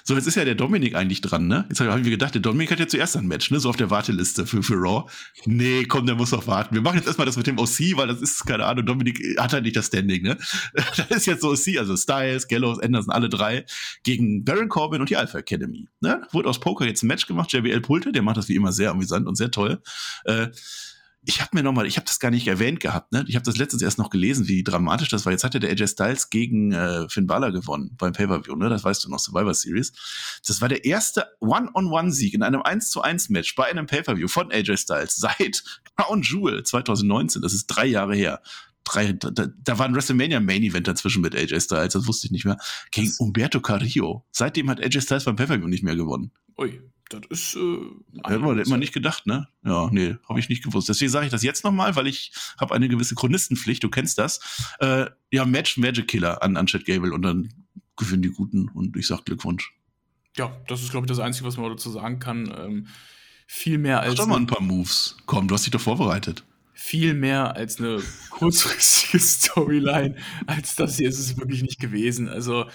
[0.06, 1.66] So, jetzt ist ja der Dominik eigentlich dran, ne?
[1.70, 3.62] Jetzt habe ich mir gedacht, der Dominik hat ja zuerst ein Match, ne?
[3.62, 5.10] So auf der Warteliste für, für Raw.
[5.46, 6.76] Nee, komm, der muss noch warten.
[6.76, 9.54] Wir machen jetzt erstmal das mit dem OC, weil das ist, keine Ahnung, Dominik hat
[9.54, 10.38] halt nicht das Standing, ne?
[10.74, 13.66] das ist jetzt so OC, also Styles, Gallows, Anderson, alle drei
[14.04, 15.88] gegen Baron Corbin und die Alpha Academy.
[16.02, 16.22] Ne?
[16.32, 18.92] Wurde aus Poker jetzt ein Match gemacht, JBL Pulte, der macht das wie immer sehr
[18.92, 19.82] amüsant und sehr toll.
[20.26, 20.48] Äh,
[21.26, 23.24] ich habe mir nochmal, ich habe das gar nicht erwähnt gehabt, ne?
[23.28, 25.32] Ich habe das letztens erst noch gelesen, wie dramatisch das war.
[25.32, 28.70] Jetzt hatte der AJ Styles gegen äh, Finn Balor gewonnen beim Pay-Per-View, ne?
[28.70, 29.94] Das weißt du noch, Survivor Series.
[30.46, 34.52] Das war der erste One-on-One-Sieg in einem 1 zu 1 Match bei einem Pay-Per-View von
[34.52, 35.64] AJ Styles seit
[35.96, 37.42] Crown Jewel 2019.
[37.42, 38.42] Das ist drei Jahre her.
[38.84, 42.32] Drei, da, da war ein WrestleMania Main Event dazwischen mit AJ Styles, das wusste ich
[42.32, 42.58] nicht mehr.
[42.92, 44.26] Gegen Umberto Carrillo.
[44.32, 46.32] Seitdem hat AJ Styles beim Pay-Per-View nicht mehr gewonnen.
[46.58, 47.56] Ui, das ist.
[47.56, 47.78] Äh,
[48.26, 49.48] Hätte man immer nicht gedacht, ne?
[49.64, 50.90] Ja, nee, habe ich nicht gewusst.
[50.90, 54.40] Deswegen sage ich das jetzt nochmal, weil ich habe eine gewisse Chronistenpflicht, du kennst das.
[54.80, 57.50] Äh, ja, Match Magic Killer an, an Chad Gable und dann
[57.96, 59.74] gewinnen die Guten und ich sag Glückwunsch.
[60.38, 62.54] Ja, das ist, glaube ich, das Einzige, was man dazu sagen kann.
[62.58, 62.88] Ähm,
[63.46, 64.14] viel mehr als.
[64.14, 65.18] Mach doch mal ein paar Moves.
[65.26, 66.44] Komm, du hast dich doch vorbereitet.
[66.74, 68.02] Viel mehr als eine
[68.32, 70.16] kurzfristige Storyline,
[70.48, 72.28] als das hier ist es wirklich nicht gewesen.
[72.28, 72.66] Also,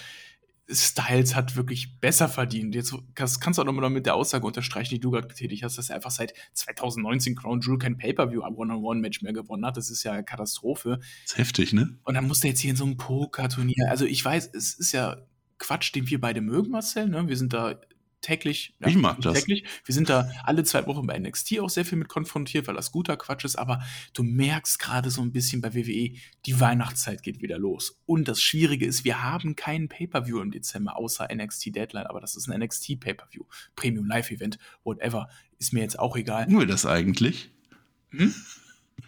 [0.71, 2.75] Styles hat wirklich besser verdient.
[2.75, 5.77] Jetzt das kannst du auch nochmal mit der Aussage unterstreichen, die du gerade betätigt hast,
[5.77, 9.77] dass er einfach seit 2019 Crown Jewel kein Pay-Per-View One-on-One-Match mehr gewonnen hat.
[9.77, 10.99] Das ist ja eine Katastrophe.
[11.23, 11.97] Das ist heftig, ne?
[12.03, 13.89] Und dann muss er jetzt hier in so einem Poker-Turnier.
[13.89, 15.17] Also ich weiß, es ist ja
[15.57, 17.09] Quatsch, den wir beide mögen, Marcel.
[17.09, 17.27] Ne?
[17.27, 17.79] Wir sind da
[18.21, 18.75] täglich.
[18.79, 19.39] Ja, ich mag das.
[19.39, 19.63] Täglich.
[19.85, 22.91] Wir sind da alle zwei Wochen bei NXT auch sehr viel mit konfrontiert, weil das
[22.91, 23.55] guter Quatsch ist.
[23.55, 23.81] Aber
[24.13, 26.11] du merkst gerade so ein bisschen bei WWE,
[26.45, 27.99] die Weihnachtszeit geht wieder los.
[28.05, 32.07] Und das Schwierige ist, wir haben keinen Pay-Per-View im Dezember, außer NXT Deadline.
[32.07, 33.43] Aber das ist ein NXT Pay-Per-View.
[33.75, 35.29] Premium Live-Event, whatever.
[35.57, 36.47] Ist mir jetzt auch egal.
[36.47, 37.51] Nur das eigentlich?
[38.11, 38.33] Hm?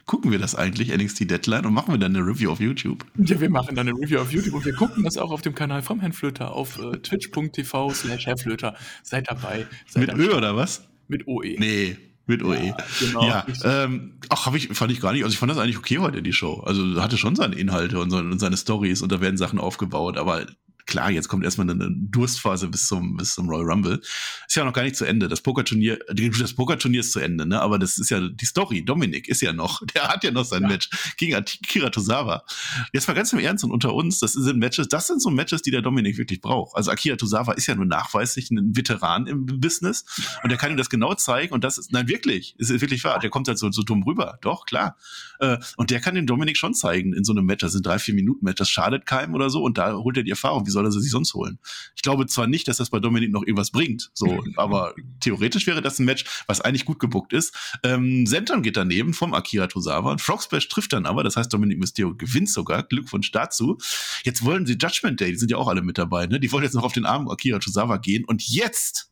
[0.06, 3.06] Gucken wir das eigentlich, NXT Deadline, und machen wir dann eine Review auf YouTube?
[3.18, 5.56] Ja, wir machen dann eine Review auf YouTube und wir gucken das auch auf dem
[5.56, 8.76] Kanal vom Herrn Flöter auf äh, twitch.tv slash Herr Flöter.
[9.04, 9.68] Seid dabei.
[9.88, 10.88] Seid Mit Ö oder was?
[11.08, 11.56] Mit OE.
[11.58, 11.98] Nee.
[12.28, 12.68] Mit OE.
[12.68, 13.28] Ja, genau.
[13.28, 15.24] Ja, ähm, ach, hab ich, fand ich gar nicht.
[15.24, 16.62] Also ich fand das eigentlich okay heute, die Show.
[16.66, 20.46] Also hatte schon seine Inhalte und seine Stories und da werden Sachen aufgebaut, aber
[20.92, 24.02] klar, jetzt kommt erstmal eine Durstphase bis zum, bis zum Royal Rumble.
[24.46, 25.30] Ist ja noch gar nicht zu Ende.
[25.30, 27.62] Das Pokerturnier, das Pokerturnier ist zu Ende, ne?
[27.62, 28.84] Aber das ist ja die Story.
[28.84, 30.68] Dominik ist ja noch, der hat ja noch sein ja.
[30.68, 32.44] Match gegen Akira Tozawa.
[32.92, 35.62] Jetzt mal ganz im Ernst und unter uns, das sind Matches, das sind so Matches,
[35.62, 36.76] die der Dominik wirklich braucht.
[36.76, 40.04] Also Akira Tozawa ist ja nur nachweislich ein Veteran im Business
[40.44, 43.20] und der kann ihm das genau zeigen und das ist, nein, wirklich, ist wirklich wahr.
[43.20, 44.40] Der kommt halt so, so dumm rüber.
[44.42, 44.98] Doch, klar.
[45.40, 47.62] Äh, und der kann den Dominik schon zeigen in so einem Match.
[47.62, 48.58] Das sind drei, vier Minuten Match.
[48.58, 50.68] Das schadet keinem oder so und da holt er die Erfahrung.
[50.68, 51.60] Wie soll er sie sich sonst holen?
[51.96, 55.82] Ich glaube zwar nicht, dass das bei Dominik noch irgendwas bringt, so, aber theoretisch wäre
[55.82, 57.56] das ein Match, was eigentlich gut gebuckt ist.
[57.84, 61.52] Ähm, Senton geht daneben vom Akira Tozawa und Frog Splash trifft dann aber, das heißt
[61.52, 62.84] Dominik Mysterio gewinnt sogar.
[62.84, 63.78] Glückwunsch dazu.
[64.24, 66.40] Jetzt wollen sie Judgment Day, die sind ja auch alle mit dabei, ne?
[66.40, 69.11] Die wollen jetzt noch auf den Arm Akira Tozawa gehen und jetzt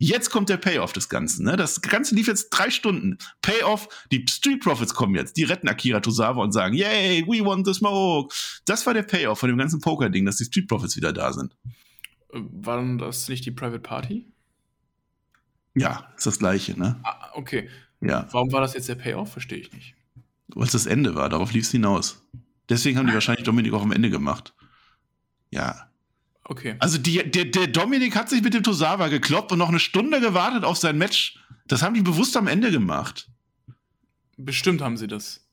[0.00, 1.44] Jetzt kommt der Payoff des Ganzen.
[1.44, 1.56] Ne?
[1.56, 3.18] Das Ganze lief jetzt drei Stunden.
[3.42, 5.36] Payoff, die Street Profits kommen jetzt.
[5.36, 8.32] Die retten Akira Tozawa und sagen, yay, we want the smoke.
[8.64, 11.56] Das war der Payoff von dem ganzen Poker-Ding, dass die Street Profits wieder da sind.
[12.32, 14.24] Äh, waren das nicht die Private Party?
[15.74, 17.00] Ja, ist das gleiche, ne?
[17.02, 17.68] Ah, okay.
[18.00, 18.28] Ja.
[18.30, 19.32] Warum war das jetzt der Payoff?
[19.32, 19.94] Verstehe ich nicht.
[20.48, 22.22] Weil es das Ende war, darauf lief es hinaus.
[22.68, 24.54] Deswegen haben die wahrscheinlich Dominik auch am Ende gemacht.
[25.50, 25.90] Ja,
[26.48, 26.76] Okay.
[26.78, 30.18] Also die, der, der Dominik hat sich mit dem Tosawa gekloppt und noch eine Stunde
[30.18, 31.38] gewartet auf sein Match.
[31.66, 33.28] Das haben die bewusst am Ende gemacht.
[34.38, 35.46] Bestimmt haben sie das.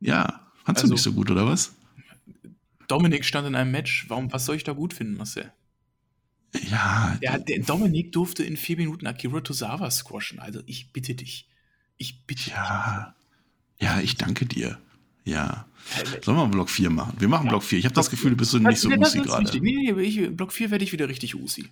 [0.00, 1.74] Ja, fandst also, du nicht so gut, oder was?
[2.88, 4.04] Dominik stand in einem Match.
[4.08, 5.50] Warum, was soll ich da gut finden, Marcel?
[6.70, 7.16] Ja.
[7.22, 10.40] Der, der Dominik durfte in vier Minuten Akira Tosawa squashen.
[10.40, 11.48] Also ich bitte dich.
[11.96, 13.14] Ich bitte ja.
[13.78, 13.86] dich.
[13.86, 14.78] Ja, ich danke dir.
[15.24, 15.66] Ja.
[16.22, 17.14] Sollen wir Block 4 machen?
[17.18, 17.50] Wir machen ja.
[17.50, 17.78] Block 4.
[17.78, 19.60] Ich habe das Gefühl, du bist so nicht so Usi gerade.
[19.60, 21.68] Nee, nee, ich, Block 4 werde ich wieder richtig Usi.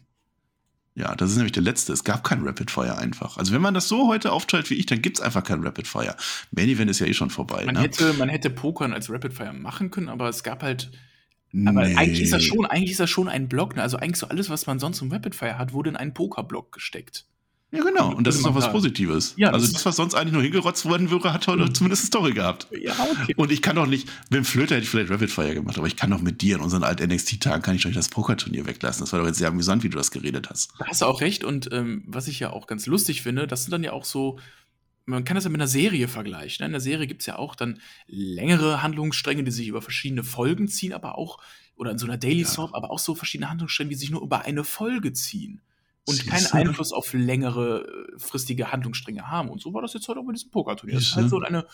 [0.95, 1.93] Ja, das ist nämlich der letzte.
[1.93, 3.39] Es gab kein Rapid Fire einfach.
[3.39, 5.87] Also wenn man das so heute aufteilt wie ich, dann gibt es einfach kein Rapid
[5.87, 6.15] Fire.
[6.51, 7.65] Main Event ist ja eh schon vorbei.
[7.65, 7.83] Man, ne?
[7.83, 10.91] hätte, man hätte Pokern als Rapid Fire machen können, aber es gab halt.
[11.67, 11.97] Aber nee.
[11.97, 13.77] eigentlich ist das schon, eigentlich ist das schon ein Block.
[13.77, 13.83] Ne?
[13.83, 16.73] Also eigentlich so alles, was man sonst im Rapid Fire hat, wurde in einen Poker-Block
[16.73, 17.27] gesteckt.
[17.73, 18.15] Ja, genau.
[18.15, 19.33] Und das ist auch was Positives.
[19.39, 21.75] Ja, also das, was sonst eigentlich nur hingerotzt worden wäre, hat heute mhm.
[21.75, 22.69] zumindest eine Story gehabt.
[22.71, 23.35] Ja, okay.
[23.35, 25.87] Und ich kann doch nicht, mit dem Flöter hätte ich vielleicht Rapid Fire gemacht, aber
[25.87, 29.03] ich kann doch mit dir in unseren alten NXT-Tagen, kann ich euch das Pokerturnier weglassen.
[29.03, 30.75] Das war doch jetzt sehr amüsant, wie du das geredet hast.
[30.79, 31.45] Da hast du auch recht.
[31.45, 34.39] Und ähm, was ich ja auch ganz lustig finde, das sind dann ja auch so,
[35.07, 36.65] man kann das ja mit einer Serie vergleichen.
[36.65, 36.67] Ne?
[36.67, 40.69] In der Serie gibt es ja auch dann längere Handlungsstränge, die sich über verschiedene Folgen
[40.69, 41.39] ziehen, aber auch,
[41.75, 42.77] oder in so einer Daily Soap, ja.
[42.77, 45.63] aber auch so verschiedene Handlungsstränge, die sich nur über eine Folge ziehen
[46.07, 49.49] und keinen Einfluss auf längere, äh, fristige Handlungsstränge haben.
[49.49, 50.97] Und so war das jetzt heute auch bei diesem Pokerturnier.
[50.97, 51.67] Das ist halt so eine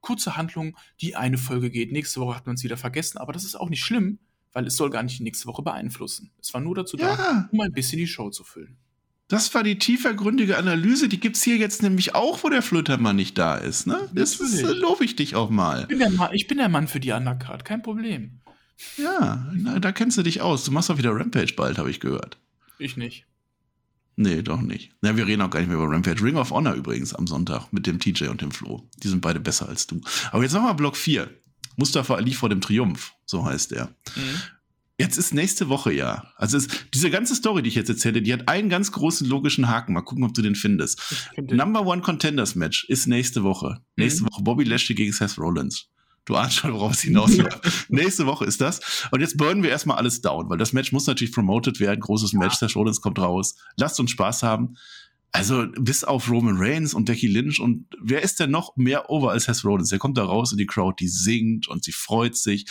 [0.00, 1.90] kurze Handlung, die eine Folge geht.
[1.92, 4.18] Nächste Woche hat man es wieder vergessen, aber das ist auch nicht schlimm,
[4.52, 6.30] weil es soll gar nicht die nächste Woche beeinflussen.
[6.40, 7.16] Es war nur dazu Ja.
[7.16, 8.76] da, um ein bisschen die Show zu füllen.
[9.28, 13.38] Das war die tiefergründige Analyse, die gibt's hier jetzt nämlich auch, wo der Flötermann nicht
[13.38, 13.86] da ist.
[13.86, 14.10] Ne?
[14.12, 14.62] Das Natürlich.
[14.62, 15.80] äh, lobe ich dich auch mal.
[15.82, 18.40] Ich bin der Mann, ich bin der Mann für die Undercard, kein Problem.
[18.98, 20.64] Ja, na, da kennst du dich aus.
[20.64, 22.38] Du machst auch wieder Rampage bald, habe ich gehört.
[22.78, 23.24] Ich nicht.
[24.16, 24.92] Nee, doch nicht.
[25.00, 26.22] Na, wir reden auch gar nicht mehr über Rampage.
[26.22, 28.88] Ring of Honor übrigens am Sonntag mit dem TJ und dem Flo.
[29.02, 30.00] Die sind beide besser als du.
[30.30, 31.28] Aber jetzt machen wir Block 4.
[31.76, 33.86] Mustafa Ali vor dem Triumph, so heißt er.
[34.14, 34.40] Mhm.
[34.96, 36.30] Jetzt ist nächste Woche ja.
[36.36, 39.68] Also es, diese ganze Story, die ich jetzt erzähle, die hat einen ganz großen logischen
[39.68, 39.92] Haken.
[39.92, 41.02] Mal gucken, ob du den findest.
[41.36, 43.80] Number One Contenders Match ist nächste Woche.
[43.96, 45.88] Nächste Woche Bobby Lashley gegen Seth Rollins.
[46.26, 47.60] Du ahnst schon, worauf es hinausläuft.
[47.90, 49.06] nächste Woche ist das.
[49.10, 52.00] Und jetzt burnen wir erstmal alles down, weil das Match muss natürlich promoted werden.
[52.00, 53.56] Großes Match, Seth Rollins kommt raus.
[53.76, 54.76] Lasst uns Spaß haben.
[55.32, 59.32] Also bis auf Roman Reigns und Becky Lynch und wer ist denn noch mehr over
[59.32, 59.88] als Seth Rollins?
[59.90, 62.66] Der kommt da raus und die Crowd, die singt und sie freut sich.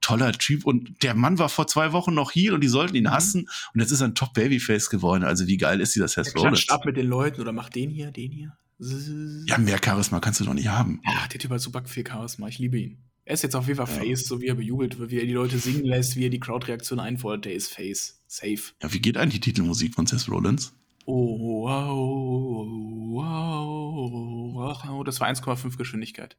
[0.00, 3.04] Toller Typ und der Mann war vor zwei Wochen noch hier und die sollten ihn
[3.04, 3.10] Mhm.
[3.10, 5.24] hassen und jetzt ist er ein Top Babyface geworden.
[5.24, 6.68] Also wie geil ist dieser Seth Der Rollins?
[6.70, 8.56] ab mit den Leuten oder macht den hier, den hier.
[8.78, 11.00] Ja, mehr Charisma kannst du doch nicht haben.
[11.04, 12.48] Ja, der Typ hat super viel Charisma.
[12.48, 12.98] Ich liebe ihn.
[13.24, 14.02] Er ist jetzt auf jeden Fall Ja.
[14.02, 16.38] Face, so wie er bejubelt wird, wie er die Leute singen lässt, wie er die
[16.38, 17.46] Crowd-Reaktion einfordert.
[17.46, 18.22] Der ist Face.
[18.26, 18.60] Safe.
[18.82, 20.72] Ja, wie geht eigentlich die Titelmusik von Seth Rollins?
[21.06, 22.66] Oh, wow,
[23.14, 25.04] wow, wow.
[25.04, 26.36] Das war 1,5 Geschwindigkeit.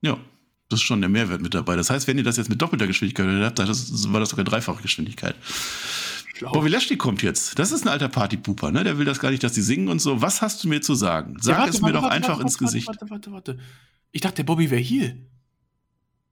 [0.00, 0.18] Ja,
[0.68, 1.76] das ist schon der Mehrwert mit dabei.
[1.76, 4.82] Das heißt, wenn ihr das jetzt mit doppelter Geschwindigkeit habt, das war das sogar dreifache
[4.82, 5.36] Geschwindigkeit.
[6.40, 7.58] Bobby Lashley kommt jetzt.
[7.58, 8.84] Das ist ein alter Partypooper, ne?
[8.84, 10.20] Der will das gar nicht, dass die singen und so.
[10.22, 11.36] Was hast du mir zu sagen?
[11.40, 12.86] Sag Ja, warte, es mir warte, doch warte, einfach ins Gesicht.
[12.88, 13.58] Warte, warte, warte.
[14.12, 15.16] Ich dachte, der Bobby wäre hier.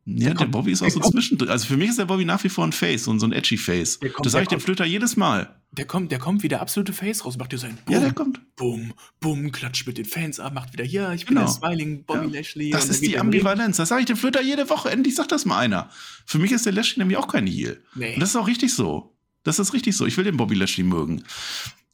[0.08, 1.48] Ja, der kommt- Bobby ist auch der so zwischendrin.
[1.50, 3.56] Also für mich ist der Bobby nach wie vor ein Face und so ein edgy
[3.56, 3.98] Face.
[3.98, 5.60] Der kommt- Das sage ich der dem Flöter jedes Mal.
[5.72, 8.12] Der kommt, der kommt wie der absolute Face raus, macht dir sein Bumm, Ja, der
[8.12, 8.40] kommt.
[8.54, 11.46] Bumm, Bumm, klatscht mit den Fans ab, macht wieder, ja, ich bin Genau.
[11.48, 12.38] der Smiling Bobby Ja.
[12.38, 12.70] Lashley.
[12.70, 13.18] Das ist die.
[13.18, 13.78] Ambivalenz.
[13.78, 14.90] Das sage ich dem Flöter jede Woche.
[14.90, 15.90] Endlich sagt das mal einer.
[16.24, 17.82] Für mich ist der Lashley nämlich auch kein Heel.
[17.96, 18.14] Nee.
[18.14, 19.15] Und das ist auch richtig so.
[19.46, 20.06] Das ist richtig so.
[20.06, 21.22] Ich will den Bobby Lashley mögen.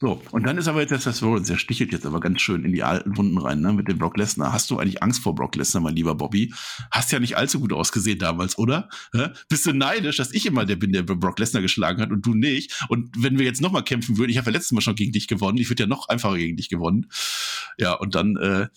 [0.00, 2.72] So, und dann ist aber jetzt Seth Rollins, der stichelt jetzt aber ganz schön in
[2.72, 4.53] die alten Wunden rein, ne, mit dem Brock Lesnar.
[4.53, 6.53] Hast du eigentlich Angst vor Brock Lesnar, mein lieber Bobby?
[6.90, 8.88] Hast ja nicht allzu gut ausgesehen damals, oder?
[9.12, 9.28] Hä?
[9.48, 12.34] Bist du neidisch, dass ich immer der bin, der Brock Lesnar geschlagen hat und du
[12.34, 12.84] nicht?
[12.88, 15.28] Und wenn wir jetzt nochmal kämpfen würden, ich habe ja letztes Mal schon gegen dich
[15.28, 17.07] gewonnen, ich würde ja noch einfacher gegen dich gewonnen.
[17.78, 18.68] Ja, und dann, äh,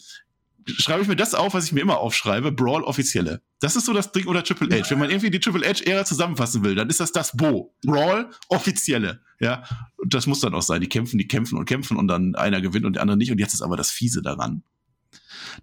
[0.65, 3.41] schreibe ich mir das auf, was ich mir immer aufschreibe, Brawl offizielle.
[3.59, 4.89] Das ist so das Ding oder Triple H.
[4.89, 7.73] Wenn man irgendwie die Triple H-Ära zusammenfassen will, dann ist das das Bo.
[7.85, 9.21] Brawl offizielle.
[9.39, 9.63] Ja,
[9.97, 10.81] und das muss dann auch sein.
[10.81, 13.31] Die kämpfen, die kämpfen und kämpfen und dann einer gewinnt und der andere nicht.
[13.31, 14.63] Und jetzt ist aber das Fiese daran.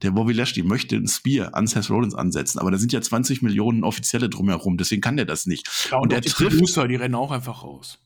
[0.03, 3.42] Der Bobby Lashley möchte ein Spear an Seth Rollins ansetzen, aber da sind ja 20
[3.42, 5.68] Millionen Offizielle drumherum, deswegen kann der das nicht.
[5.90, 7.98] Ja, und auch er die trifft- Producer, die rennen auch einfach raus.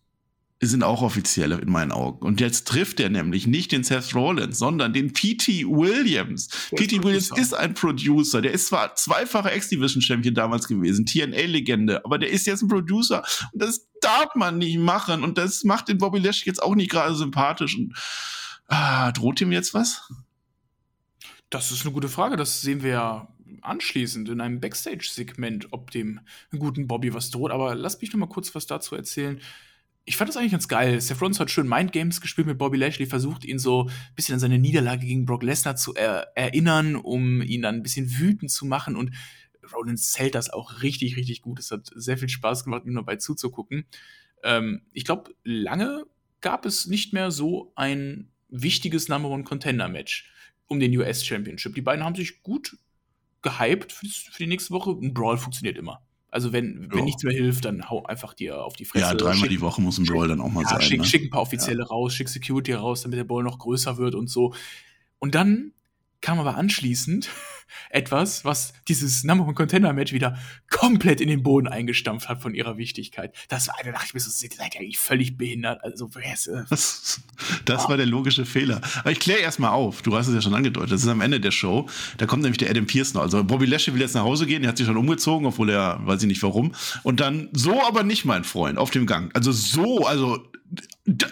[0.61, 2.25] Sind auch offizielle in meinen Augen.
[2.25, 5.67] Und jetzt trifft er nämlich nicht den Seth Rollins, sondern den P.T.
[5.67, 6.49] Williams.
[6.75, 7.03] P.T.
[7.05, 8.41] Williams ist ein Producer.
[8.41, 13.23] Der ist zwar zweifacher X-Division-Champion damals gewesen, TNA-Legende, aber der ist jetzt ein Producer.
[13.53, 15.23] Und das darf man nicht machen.
[15.23, 17.77] Und das macht den Bobby Lashley jetzt auch nicht gerade sympathisch.
[17.77, 17.95] Und
[18.69, 20.11] ah, droht ihm jetzt was?
[21.51, 22.37] Das ist eine gute Frage.
[22.37, 23.29] Das sehen wir ja
[23.61, 26.21] anschließend in einem Backstage-Segment, ob dem
[26.59, 27.51] guten Bobby was droht.
[27.51, 29.41] Aber lass mich noch mal kurz was dazu erzählen.
[30.09, 31.01] Ich fand das eigentlich ganz geil.
[31.01, 34.41] Seth Rollins hat schön Mindgames gespielt mit Bobby Lashley, versucht ihn so ein bisschen an
[34.41, 38.67] seine Niederlage gegen Brock Lesnar zu er erinnern, um ihn dann ein bisschen wütend zu
[38.67, 38.95] machen.
[38.95, 39.11] Und
[39.75, 41.59] Rollins zählt das auch richtig, richtig gut.
[41.59, 43.85] Es hat sehr viel Spaß gemacht, ihm dabei zuzugucken.
[44.45, 46.05] Ähm, ich glaube, lange
[46.41, 50.31] gab es nicht mehr so ein wichtiges Number One Contender Match
[50.69, 51.75] um den US Championship.
[51.75, 52.77] Die beiden haben sich gut
[53.43, 54.91] gehypt für die nächste Woche.
[54.91, 56.06] Ein Brawl funktioniert immer.
[56.31, 57.05] Also wenn, wenn Ja.
[57.05, 59.05] nichts mehr hilft, dann hau einfach dir auf die Fresse.
[59.05, 60.83] Ja, dreimal Schick- die Woche muss ein Brawl dann auch mal ja, sein.
[60.83, 61.07] schick, ne?
[61.07, 64.29] schick ein paar Offizielle raus, schick Security raus, damit der Ball noch größer wird und
[64.29, 64.53] so.
[65.19, 65.73] Und dann
[66.21, 67.29] kam aber anschließend
[67.91, 70.39] etwas, was dieses Number One Contender Match wieder
[70.71, 73.35] komplett in den Boden eingestampft hat von ihrer Wichtigkeit.
[73.49, 75.83] Das war, da dachte ich mir so, seid ihr eigentlich völlig behindert.
[75.83, 77.21] Also, wer ist, Das,
[77.65, 78.81] das war der logische Fehler.
[79.01, 80.03] Aber ich kläre erstmal auf.
[80.03, 80.93] Du hast es ja schon angedeutet.
[80.93, 81.89] Das ist am Ende der Show.
[82.19, 83.23] Da kommt nämlich der Adam Pierce noch.
[83.23, 84.63] Also Bobby Lashley will jetzt nach Hause gehen.
[84.63, 86.73] Er hat sich schon umgezogen, obwohl er, weiß ich nicht warum.
[87.03, 89.35] Und dann so aber nicht, mein Freund, auf dem Gang.
[89.35, 90.47] Also so, also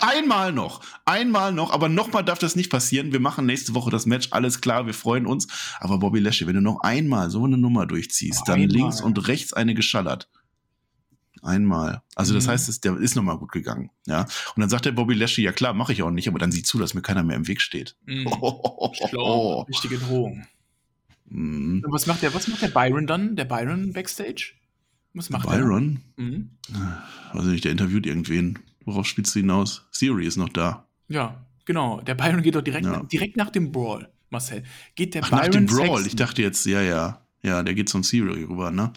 [0.00, 0.80] einmal noch.
[1.04, 1.72] Einmal noch.
[1.72, 3.12] Aber nochmal darf das nicht passieren.
[3.12, 4.28] Wir machen nächste Woche das Match.
[4.30, 4.86] Alles klar.
[4.86, 5.48] Wir freuen uns.
[5.80, 8.68] Aber Bobby Lashley, wenn du noch einmal so eine Nummer durchziehst, dann Einmal.
[8.76, 10.28] links und rechts eine geschallert.
[11.42, 12.02] Einmal.
[12.14, 12.50] Also das Mhm.
[12.50, 13.90] heißt, es, der ist nochmal gut gegangen.
[14.06, 14.22] Ja.
[14.22, 16.62] Und dann sagt der Bobby Lashley, ja klar, mache ich auch nicht, aber dann sieh
[16.62, 17.96] zu, dass mir keiner mehr im Weg steht.
[18.06, 20.46] mh, Oh, schlau, richtige Drohung.
[21.26, 21.82] Mhm.
[21.84, 23.36] Und was macht der, was macht der Byron dann?
[23.36, 24.52] Der Byron Backstage?
[25.12, 26.00] Was macht Byron?
[26.16, 26.24] der?
[26.24, 26.50] Mhm.
[27.34, 28.58] Weiß ich nicht, der interviewt irgendwen.
[28.84, 29.86] Worauf spielst du hinaus?
[29.92, 30.86] Theory ist noch da.
[31.08, 32.00] Ja, genau.
[32.02, 33.02] Der Byron geht doch direkt, Ja.
[33.04, 34.62] direkt nach dem Brawl, Marcel.
[34.94, 35.86] Geht der Ach, Byron nach dem Brawl.
[35.86, 37.20] Saxton- Ich dachte jetzt, ja, ja.
[37.44, 38.90] Ja, der geht zum Theory rüber, ne?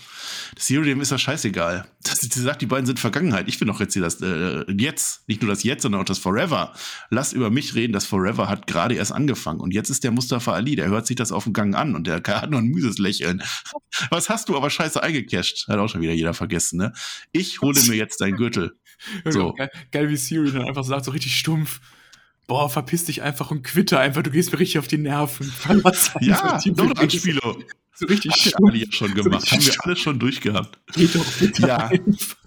[0.56, 1.86] Theory, dem ist das scheißegal.
[2.02, 3.50] Das, sie sagt, die beiden sind Vergangenheit.
[3.50, 5.28] Ich bin doch jetzt hier das äh, Jetzt.
[5.28, 6.74] Nicht nur das Jetzt, sondern auch das Forever.
[7.10, 7.91] Lass über mich reden.
[7.91, 9.60] Das Forever hat gerade erst angefangen.
[9.60, 10.78] Und jetzt ist der Mustafa Ali.
[10.78, 13.43] Der hört sich das auf dem Gang an und der hat nur ein müses Lächeln.
[14.12, 15.68] Was hast du aber scheiße eingecasht?
[15.68, 16.93] Hat auch schon wieder jeder vergessen, ne?
[17.34, 18.78] Ich hole mir jetzt deinen Gürtel.
[19.30, 19.54] So.
[19.54, 21.82] Geil, geil, wie Siri dann einfach sagt, so richtig stumpf
[22.48, 25.54] boah, verpiss dich einfach und quitte einfach, du gehst mir richtig auf die Nerven.
[26.22, 27.64] ja, doch, Anspielung.
[27.93, 28.66] So richtig Hat schlimm.
[28.66, 29.48] alle ja schon gemacht.
[29.48, 30.80] So Haben wir alles schon durchgehabt.
[30.93, 31.78] Geht doch bitte ja.
[31.88, 32.38] einfach.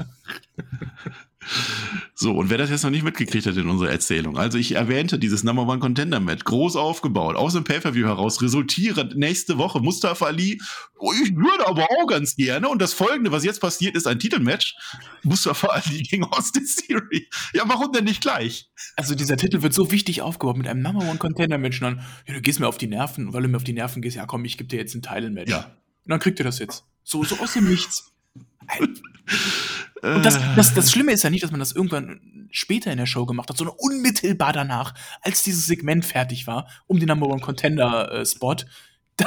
[2.15, 5.19] So, und wer das jetzt noch nicht mitgekriegt hat in unserer Erzählung, also ich erwähnte
[5.19, 10.27] dieses Number One Contender Match, groß aufgebaut, aus dem Pay-Per-View heraus, resultierend nächste Woche Mustafa
[10.27, 10.61] Ali,
[10.99, 14.19] oh, ich würde aber auch ganz gerne, und das folgende, was jetzt passiert, ist ein
[14.19, 14.77] Titelmatch,
[15.23, 17.29] Mustafa Ali gegen Austin Theory.
[17.55, 18.71] Ja, warum denn nicht gleich?
[18.97, 22.07] Also dieser Titel wird so wichtig aufgebaut mit einem Number One Contender Match, und dann,
[22.27, 24.27] ja, du gehst mir auf die Nerven, weil du mir auf die Nerven gehst, ja
[24.27, 25.51] komm, ich gebe dir jetzt ein Title-Match.
[25.51, 25.75] Ja.
[26.05, 26.85] Und dann kriegt ihr das jetzt.
[27.03, 28.13] So, so aus dem Nichts.
[30.03, 33.07] Und das, das, das Schlimme ist ja nicht, dass man das irgendwann später in der
[33.07, 37.41] Show gemacht hat, sondern unmittelbar danach, als dieses Segment fertig war, um den Number One
[37.41, 38.57] Contender äh, Spot.
[39.17, 39.27] Da,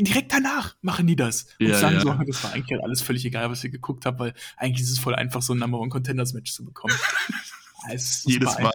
[0.00, 1.46] direkt danach machen die das.
[1.60, 2.00] Und ja, sagen ja.
[2.00, 4.90] so, das war eigentlich halt alles völlig egal, was ihr geguckt habt, weil eigentlich ist
[4.90, 6.94] es voll einfach, so ein Number One Contenders Match zu bekommen.
[8.24, 8.72] Jedes Mal.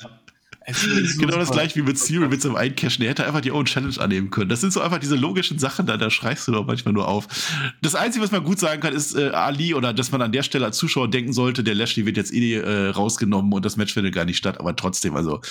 [1.17, 3.03] Genau das gleiche wie mit Siri mit so einem Eincashen.
[3.03, 4.49] Er hätte einfach die Own Challenge annehmen können.
[4.49, 7.27] Das sind so einfach diese logischen Sachen, da, da schreist du doch manchmal nur auf.
[7.81, 10.43] Das Einzige, was man gut sagen kann, ist äh, Ali oder dass man an der
[10.43, 13.93] Stelle als Zuschauer denken sollte, der Lashley wird jetzt eh äh, rausgenommen und das Match
[13.93, 14.59] findet gar nicht statt.
[14.59, 15.41] Aber trotzdem, also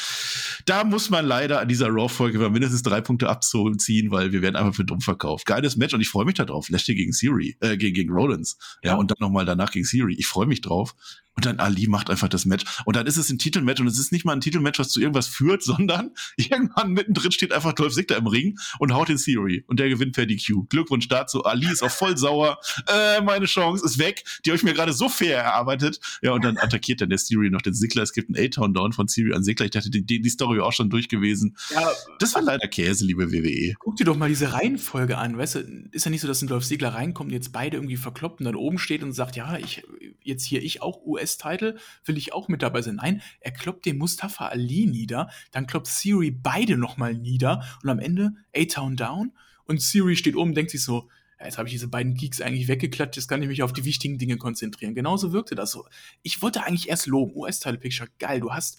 [0.67, 4.75] da muss man leider an dieser Raw-Folge mindestens drei Punkte abzuziehen, weil wir werden einfach
[4.75, 5.47] für dumm verkauft.
[5.47, 6.69] Geiles Match und ich freue mich darauf.
[6.69, 8.59] Lashley gegen Siri, äh, gegen, gegen Rollins.
[8.83, 8.97] Ja, ja.
[8.97, 10.15] und dann nochmal danach gegen Siri.
[10.19, 10.95] Ich freue mich drauf.
[11.39, 12.65] Und dann Ali macht einfach das Match.
[12.85, 15.01] Und dann ist es ein Titelmatch und es ist nicht mal ein Titelmatch, was zu
[15.09, 19.65] irgendwas führt, sondern irgendwann mittendrin steht einfach Dolph Ziggler im Ring und haut den Theory.
[19.67, 20.69] Und der gewinnt per DQ.
[20.69, 21.45] Glückwunsch dazu.
[21.45, 22.59] Ali ist auch voll sauer.
[22.87, 24.25] Äh, meine Chance ist weg.
[24.45, 26.01] Die habe ich mir gerade so fair erarbeitet.
[26.23, 28.03] Ja, und dann attackiert dann der Theory noch den Ziggler.
[28.03, 29.67] Es gibt einen A-Town-Down von Theory an Ziggler.
[29.67, 31.57] Ich dachte, die, die Story auch schon durch gewesen.
[31.71, 33.75] Ja, das war leider Käse, liebe WWE.
[33.79, 35.37] Guck dir doch mal diese Reihenfolge an.
[35.39, 37.97] Weißt du, ist ja nicht so, dass ein Dolph Ziggler reinkommt und jetzt beide irgendwie
[37.97, 39.83] verkloppt und dann oben steht und sagt, ja, ich,
[40.23, 42.97] jetzt hier ich auch US-Title will ich auch mit dabei sein.
[42.97, 47.99] Nein, er kloppt den Mustafa Ali nieder, dann kloppt Siri beide nochmal nieder und am
[47.99, 49.33] Ende A-Town down
[49.65, 51.09] und Siri steht oben und denkt sich so,
[51.43, 54.19] jetzt habe ich diese beiden Geeks eigentlich weggeklatscht, jetzt kann ich mich auf die wichtigen
[54.19, 54.95] Dinge konzentrieren.
[54.95, 55.87] Genauso wirkte das so.
[56.23, 58.79] Ich wollte eigentlich erst loben, US-Title-Picture, geil, du hast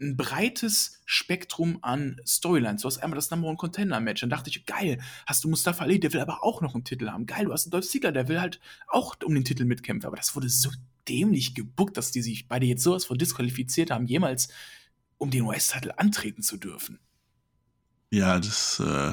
[0.00, 2.82] ein breites Spektrum an Storylines.
[2.82, 4.22] Du hast einmal das Number One Contender Match.
[4.22, 7.10] Dann dachte ich, geil, hast du Mustafa Ali, der will aber auch noch einen Titel
[7.10, 7.26] haben.
[7.26, 10.06] Geil, du hast einen Dolph Ziggler, der will halt auch um den Titel mitkämpfen.
[10.06, 10.70] Aber das wurde so
[11.08, 14.48] dämlich gebuckt, dass die sich beide jetzt sowas von disqualifiziert haben, jemals
[15.20, 16.98] um den US-Titel antreten zu dürfen.
[18.10, 19.12] Ja, das, äh,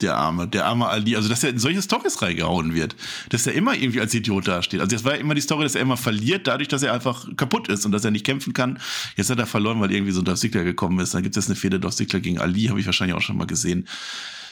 [0.00, 2.94] der arme, der arme Ali, also dass er in solche Stories reingehauen wird,
[3.30, 4.80] dass er immer irgendwie als Idiot dasteht.
[4.80, 7.26] Also das war ja immer die Story, dass er immer verliert, dadurch, dass er einfach
[7.36, 8.78] kaputt ist und dass er nicht kämpfen kann.
[9.16, 11.14] Jetzt hat er verloren, weil irgendwie so ein Dolph Ziggler gekommen ist.
[11.14, 13.46] Dann gibt es eine Fehde Dolph Ziggler gegen Ali, habe ich wahrscheinlich auch schon mal
[13.46, 13.88] gesehen.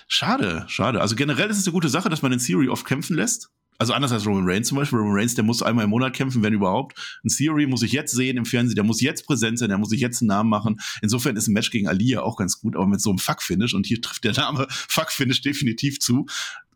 [0.08, 1.00] Schade, schade.
[1.00, 3.50] Also generell ist es eine gute Sache, dass man den Theory oft kämpfen lässt.
[3.78, 4.98] Also anders als Roman Reigns zum Beispiel.
[4.98, 6.98] Roman Reigns, der muss einmal im Monat kämpfen, wenn überhaupt.
[7.24, 9.90] Ein Theory muss ich jetzt sehen im Fernsehen, der muss jetzt präsent sein, der muss
[9.90, 10.78] sich jetzt einen Namen machen.
[11.02, 13.74] Insofern ist ein Match gegen Ali ja auch ganz gut, aber mit so einem Fuck-Finish,
[13.74, 16.26] und hier trifft der Name Fuck-Finish definitiv zu,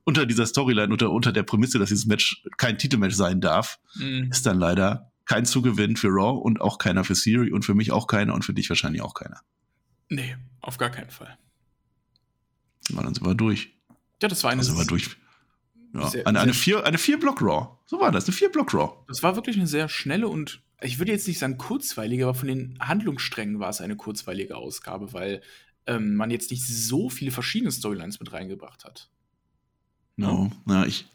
[0.05, 4.28] unter dieser Storyline, unter, unter der Prämisse, dass dieses Match kein Titelmatch sein darf, mhm.
[4.30, 7.92] ist dann leider kein Zugewinn für Raw und auch keiner für Theory und für mich
[7.92, 9.40] auch keiner und für dich wahrscheinlich auch keiner.
[10.09, 11.38] Nee, auf gar keinen Fall.
[12.88, 13.72] Na, dann sind wir durch.
[14.20, 14.59] Ja, das war eine.
[14.59, 15.16] Dann sind wir durch.
[15.95, 17.68] Ja, sehr, eine, eine, vier, eine vier Block Raw.
[17.86, 18.93] So war das, eine vier Block Raw.
[19.09, 22.49] Das war wirklich eine sehr schnelle und ich würde jetzt nicht sagen kurzweilige, aber von
[22.49, 25.43] den Handlungssträngen war es eine kurzweilige Ausgabe, weil
[25.86, 29.09] ähm, man jetzt nicht so viele verschiedene Storylines mit reingebracht hat.
[30.16, 31.07] No, na, ich,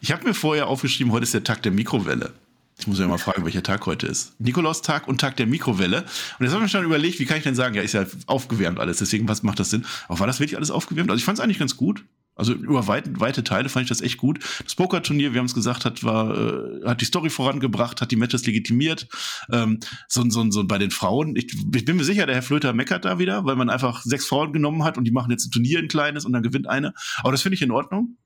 [0.00, 2.32] ich habe mir vorher aufgeschrieben, heute ist der Tag der Mikrowelle.
[2.78, 4.38] Ich muss ja mal fragen, welcher Tag heute ist.
[4.40, 6.02] Nikolaustag und Tag der Mikrowelle.
[6.38, 8.06] Und jetzt habe ich mir schon überlegt, wie kann ich denn sagen, ja, ist ja
[8.26, 9.84] aufgewärmt alles, deswegen was macht das Sinn?
[10.06, 11.10] Auch war das wirklich alles aufgewärmt?
[11.10, 12.04] Also ich fand es eigentlich ganz gut.
[12.38, 14.38] Also über weite, weite Teile fand ich das echt gut.
[14.62, 18.16] Das Poker-Turnier, wir haben es gesagt, hat, war, äh, hat die Story vorangebracht, hat die
[18.16, 19.08] Matches legitimiert.
[19.52, 22.72] Ähm, so, so, so bei den Frauen, ich, ich bin mir sicher, der Herr Flöter
[22.72, 25.50] meckert da wieder, weil man einfach sechs Frauen genommen hat und die machen jetzt ein
[25.50, 26.94] Turnier, ein kleines, und dann gewinnt eine.
[27.18, 28.16] Aber das finde ich in Ordnung.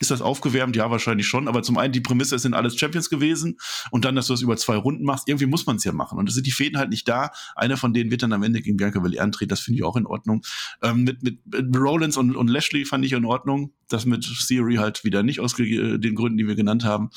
[0.00, 0.74] Ist das aufgewärmt?
[0.74, 1.46] Ja, wahrscheinlich schon.
[1.46, 3.58] Aber zum einen, die Prämisse, es sind alles Champions gewesen.
[3.92, 5.28] Und dann, dass du das über zwei Runden machst.
[5.28, 6.18] Irgendwie muss man es ja machen.
[6.18, 7.30] Und da sind die Fäden halt nicht da.
[7.54, 9.50] Einer von denen wird dann am Ende gegen Bianca Belair antreten.
[9.50, 10.42] Das finde ich auch in Ordnung.
[10.82, 13.72] Ähm, mit, mit, mit Rollins und, und Lashley fand ich in Ordnung.
[13.88, 17.10] Das mit Theory halt wieder nicht aus den Gründen, die wir genannt haben.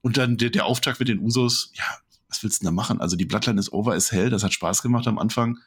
[0.00, 1.70] Und dann der, der Auftakt mit den Usos.
[1.74, 1.84] Ja,
[2.28, 3.00] was willst du denn da machen?
[3.00, 4.30] Also die Bloodline ist over is hell.
[4.30, 5.58] Das hat Spaß gemacht am Anfang.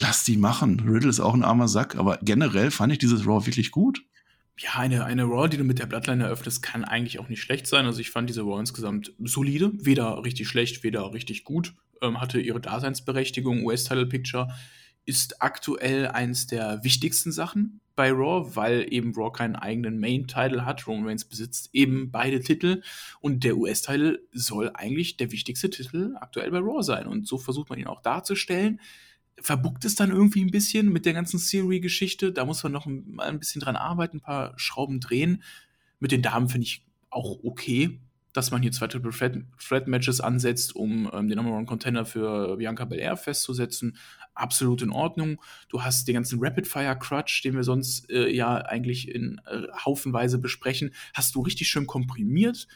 [0.00, 0.80] Lass die machen.
[0.80, 1.96] Riddle ist auch ein armer Sack.
[1.96, 4.02] Aber generell fand ich dieses Raw wirklich gut.
[4.60, 7.66] Ja, eine, eine Raw, die du mit der Bloodline eröffnest, kann eigentlich auch nicht schlecht
[7.66, 7.86] sein.
[7.86, 11.74] Also ich fand diese Raw insgesamt solide, weder richtig schlecht, weder richtig gut.
[12.02, 13.64] Ähm, hatte ihre Daseinsberechtigung.
[13.64, 14.48] US-Title Picture
[15.06, 20.86] ist aktuell eins der wichtigsten Sachen bei Raw, weil eben Raw keinen eigenen Main-Title hat.
[20.86, 22.82] Roman Reigns besitzt eben beide Titel
[23.20, 27.06] und der US-Title soll eigentlich der wichtigste Titel aktuell bei Raw sein.
[27.06, 28.78] Und so versucht man ihn auch darzustellen.
[29.42, 32.32] Verbuckt es dann irgendwie ein bisschen mit der ganzen Theory-Geschichte.
[32.32, 35.42] Da muss man noch mal ein bisschen dran arbeiten, ein paar Schrauben drehen.
[35.98, 38.00] Mit den Damen finde ich auch okay
[38.32, 39.12] dass man hier zwei Triple
[39.58, 43.96] Threat Matches ansetzt, um ähm, den Number One Contender für Bianca Belair festzusetzen.
[44.34, 45.40] Absolut in Ordnung.
[45.68, 49.62] Du hast den ganzen Rapid Fire Crutch, den wir sonst äh, ja eigentlich in äh,
[49.84, 52.68] haufenweise besprechen, hast du richtig schön komprimiert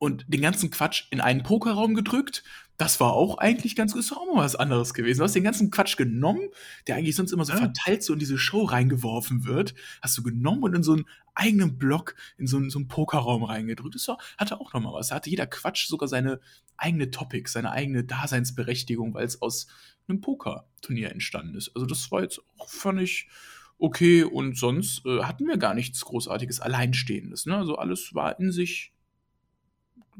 [0.00, 2.42] und den ganzen Quatsch in einen Pokerraum gedrückt.
[2.78, 4.00] Das war auch eigentlich ganz gut.
[4.00, 5.18] Ist auch mal was anderes gewesen.
[5.18, 6.48] Du hast den ganzen Quatsch genommen,
[6.86, 7.58] der eigentlich sonst immer so ja.
[7.58, 9.74] verteilt so in diese Show reingeworfen wird.
[10.00, 13.44] Hast du genommen und in so einen eigenen Block, in so einen, so einen Pokerraum
[13.44, 13.94] reingedrückt.
[13.94, 15.08] Das war, hatte auch noch mal was.
[15.08, 16.40] Da hatte jeder Quatsch sogar seine
[16.78, 19.66] eigene Topic, seine eigene Daseinsberechtigung, weil es aus
[20.08, 21.72] einem Pokerturnier entstanden ist.
[21.74, 23.28] Also das war jetzt auch, fand ich,
[23.76, 24.24] okay.
[24.24, 27.44] Und sonst äh, hatten wir gar nichts Großartiges Alleinstehendes.
[27.44, 27.54] Ne?
[27.54, 28.94] Also alles war in sich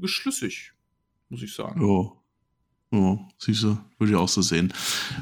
[0.09, 0.73] schlüssig,
[1.29, 1.83] muss ich sagen.
[1.83, 2.21] Oh.
[2.93, 4.73] Oh, siehst du, würde ich auch so sehen.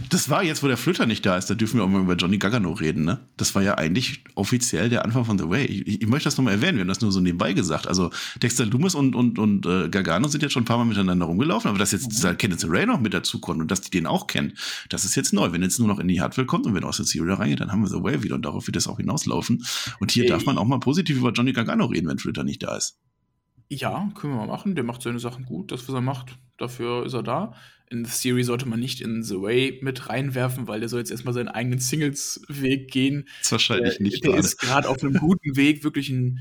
[0.09, 2.14] Das war jetzt, wo der Flöter nicht da ist, da dürfen wir auch mal über
[2.14, 3.29] Johnny Gargano reden, ne?
[3.37, 5.66] Das war ja eigentlich offiziell der Anfang von The Way.
[5.66, 7.87] Ich, ich möchte das nochmal erwähnen, wir haben das nur so nebenbei gesagt.
[7.87, 8.11] Also
[8.43, 11.68] Dexter Loomis und, und, und äh, Gargano sind jetzt schon ein paar Mal miteinander rumgelaufen,
[11.68, 14.55] aber dass jetzt dieser Kenneth Ray noch mit dazukommt und dass die den auch kennen,
[14.89, 15.53] das ist jetzt neu.
[15.53, 17.70] Wenn jetzt nur noch in die Hardware kommt und wenn aus der Theory reingeht, dann
[17.70, 19.62] haben wir The Way wieder und darauf wird das auch hinauslaufen.
[20.01, 20.31] Und hier Ey.
[20.31, 22.97] darf man auch mal positiv über Johnny Gargano reden, wenn Flöter nicht da ist.
[23.70, 24.74] Ja, können wir mal machen.
[24.74, 25.72] Der macht seine Sachen gut.
[25.72, 27.54] Das, was er macht, dafür ist er da.
[27.90, 31.10] In The Series sollte man nicht in The Way mit reinwerfen, weil der soll jetzt
[31.10, 33.24] erstmal seinen eigenen Singles-Weg gehen.
[33.38, 34.44] Das ist wahrscheinlich der, nicht Der gerade.
[34.44, 36.40] ist gerade auf einem guten Weg, wirklich ein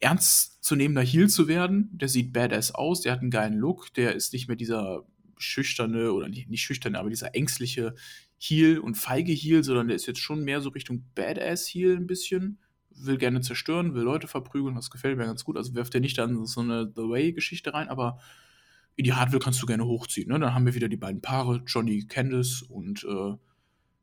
[0.00, 1.90] ernstzunehmender Heel zu werden.
[1.92, 5.04] Der sieht badass aus, der hat einen geilen Look, der ist nicht mehr dieser
[5.36, 7.94] schüchterne oder nicht, nicht schüchterne, aber dieser ängstliche
[8.38, 12.06] Heel und feige Heel, sondern der ist jetzt schon mehr so Richtung Badass Heel ein
[12.06, 12.58] bisschen
[13.06, 15.56] will gerne zerstören, will Leute verprügeln, das gefällt mir ganz gut.
[15.56, 18.18] Also werft er nicht dann so eine The Way-Geschichte rein, aber
[18.96, 20.28] in die Hardware kannst du gerne hochziehen.
[20.28, 20.38] Ne?
[20.38, 23.36] Dann haben wir wieder die beiden Paare, Johnny Candice und äh,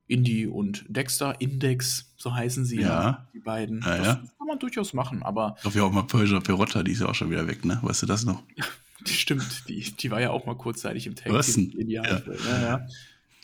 [0.08, 1.39] Indy und Dexter.
[1.39, 3.82] Index, so heißen sie ja, ja die beiden.
[3.82, 4.16] Ja, das ja.
[4.16, 5.54] kann man durchaus machen, aber.
[5.58, 7.80] Ich glaube ja auch mal Persia Perotta, die ist ja auch schon wieder weg, ne?
[7.82, 8.43] Weißt du das noch?
[9.06, 11.32] die stimmt, die, die war ja auch mal kurzzeitig im Tag.
[11.32, 11.74] Was denn?
[11.89, 12.04] Ja.
[12.04, 12.88] ja, ja.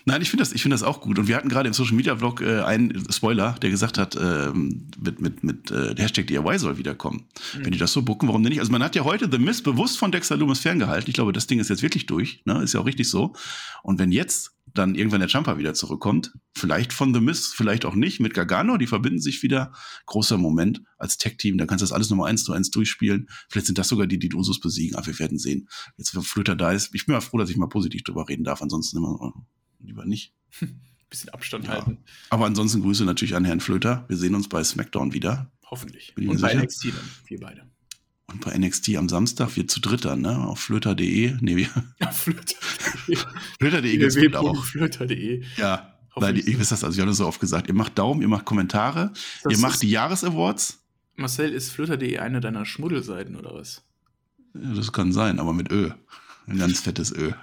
[0.06, 1.18] Nein, ich finde das, find das auch gut.
[1.18, 4.88] Und wir hatten gerade im Social Media Vlog äh, einen Spoiler, der gesagt hat, ähm,
[4.99, 7.26] mit, mit, mit äh, Hashtag DIY soll wiederkommen.
[7.56, 7.66] Mhm.
[7.66, 8.60] Wenn die das so bucken, warum denn nicht?
[8.60, 11.10] Also man hat ja heute The Mist bewusst von Dexter Loomis ferngehalten.
[11.10, 12.41] Ich glaube, das Ding ist jetzt wirklich durch.
[12.45, 12.62] Ne?
[12.62, 13.34] Ist ja auch richtig so.
[13.82, 17.95] Und wenn jetzt dann irgendwann der Jumper wieder zurückkommt, vielleicht von The Mist, vielleicht auch
[17.95, 19.72] nicht, mit Gargano, die verbinden sich wieder.
[20.06, 23.30] Großer Moment als Tech-Team, da kannst du das alles nochmal eins zu eins durchspielen.
[23.49, 25.70] Vielleicht sind das sogar die, die Usos besiegen, aber wir werden sehen.
[25.97, 28.43] Jetzt, wenn Flöter da ist, ich bin mal froh, dass ich mal positiv drüber reden
[28.43, 29.34] darf, ansonsten immer
[29.84, 30.34] lieber nicht.
[31.09, 31.73] Bisschen Abstand ja.
[31.73, 31.99] halten.
[32.29, 34.05] Aber ansonsten Grüße natürlich an Herrn Flöter.
[34.07, 35.51] Wir sehen uns bei SmackDown wieder.
[35.69, 36.13] Hoffentlich.
[36.17, 36.63] Und bei sicher.
[36.63, 37.67] NXT dann, wir beide.
[38.27, 40.47] Und bei NXT am Samstag, wir zu dritt dann, ne?
[40.47, 41.36] Auf flöter.de.
[41.39, 41.67] Nee, wir.
[41.99, 43.17] Ja, flöter.de.
[43.59, 44.65] flöter.de gibt auch.
[44.65, 45.43] Flöter.de.
[45.57, 45.93] Ja.
[46.15, 47.67] Weil ihr wisst das, also ich habe das so oft gesagt.
[47.67, 49.11] Ihr macht Daumen, ihr macht Kommentare,
[49.43, 50.79] das ihr macht die Jahresawards.
[51.15, 53.84] Marcel, ist flöter.de eine deiner Schmuddelseiten oder was?
[54.53, 55.91] Ja, das kann sein, aber mit Ö.
[56.48, 57.32] Ein ganz fettes Ö.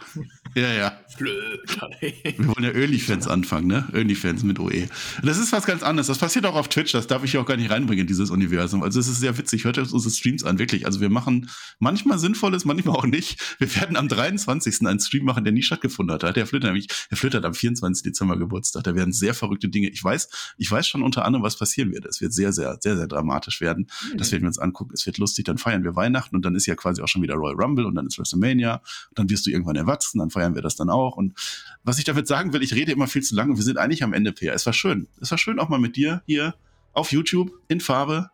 [0.57, 0.99] Ja, ja.
[1.21, 3.87] Wir wollen ja Öli-Fans anfangen, ne?
[3.93, 4.89] Öli-Fans mit OE.
[5.23, 6.09] Das ist was ganz anderes.
[6.09, 6.91] Das passiert auch auf Twitch.
[6.91, 8.83] Das darf ich ja auch gar nicht reinbringen in dieses Universum.
[8.83, 9.63] Also es ist sehr witzig.
[9.63, 10.87] Hört euch unsere Streams an, wirklich.
[10.87, 11.49] Also wir machen
[11.79, 13.41] manchmal Sinnvolles, manchmal auch nicht.
[13.61, 14.85] Wir werden am 23.
[14.87, 16.37] einen Stream machen, der nie stattgefunden hat.
[16.37, 18.03] Der Flöter nämlich, der Flöter hat am 24.
[18.03, 18.83] Dezember Geburtstag.
[18.83, 19.89] Da werden sehr verrückte Dinge.
[19.91, 22.07] Ich weiß, ich weiß schon unter anderem, was passieren wird.
[22.07, 23.87] Es wird sehr, sehr, sehr, sehr dramatisch werden.
[24.13, 24.19] Mhm.
[24.19, 24.95] Das werden wir uns angucken.
[24.95, 25.45] Es wird lustig.
[25.45, 27.95] Dann feiern wir Weihnachten und dann ist ja quasi auch schon wieder Royal Rumble und
[27.95, 28.83] dann ist WrestleMania.
[29.15, 30.19] Dann wirst du irgendwann erwachsen.
[30.19, 31.17] Dann feiern wir das dann auch.
[31.17, 31.39] Und
[31.85, 34.03] was ich damit sagen will, ich rede immer viel zu lange und wir sind eigentlich
[34.03, 34.55] am Ende, Peer.
[34.55, 35.09] Es war schön.
[35.21, 36.55] Es war schön auch mal mit dir hier
[36.93, 38.31] auf YouTube in Farbe,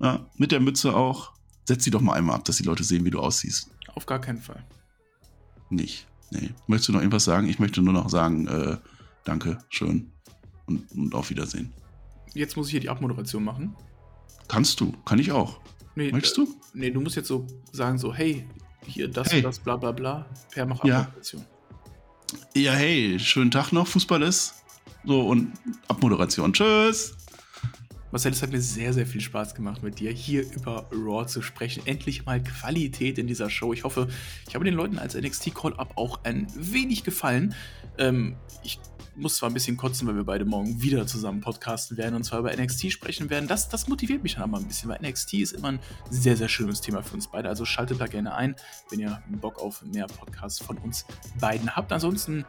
[0.00, 1.32] ja, mit der Mütze auch.
[1.64, 3.70] Setz sie doch mal einmal ab, dass die Leute sehen, wie du aussiehst.
[3.94, 4.64] Auf gar keinen Fall.
[5.70, 6.06] Nicht.
[6.30, 6.50] Nee.
[6.66, 7.48] Möchtest du noch irgendwas sagen?
[7.48, 8.76] Ich möchte nur noch sagen, äh,
[9.24, 10.12] danke, schön
[10.66, 11.72] und, und auf Wiedersehen.
[12.34, 13.74] Jetzt muss ich hier die Abmoderation machen.
[14.48, 15.60] Kannst du, kann ich auch.
[15.94, 16.44] Nee, Möchtest du?
[16.44, 18.46] Äh, nee, du musst jetzt so sagen, so, hey,
[18.86, 19.38] hier das hey.
[19.38, 20.26] und das, bla bla bla.
[20.50, 21.44] Per mach Abmoderation.
[22.54, 22.62] Ja.
[22.62, 24.54] ja, hey, schönen Tag noch, Fußball ist.
[25.04, 25.52] So und
[25.88, 26.52] Abmoderation.
[26.52, 27.16] Tschüss.
[28.12, 31.42] Marcel, es hat mir sehr, sehr viel Spaß gemacht, mit dir hier über Raw zu
[31.42, 31.82] sprechen.
[31.86, 33.72] Endlich mal Qualität in dieser Show.
[33.72, 34.08] Ich hoffe,
[34.48, 37.54] ich habe den Leuten als NXT Call-Up auch ein wenig gefallen.
[37.98, 38.78] Ähm, ich
[39.16, 42.40] muss zwar ein bisschen kotzen, weil wir beide morgen wieder zusammen podcasten werden und zwar
[42.40, 43.48] über NXT sprechen werden.
[43.48, 46.48] Das, das motiviert mich dann aber ein bisschen, weil NXT ist immer ein sehr, sehr
[46.48, 47.48] schönes Thema für uns beide.
[47.48, 48.56] Also schaltet da gerne ein,
[48.90, 51.06] wenn ihr Bock auf mehr Podcasts von uns
[51.40, 51.92] beiden habt.
[51.92, 52.44] Ansonsten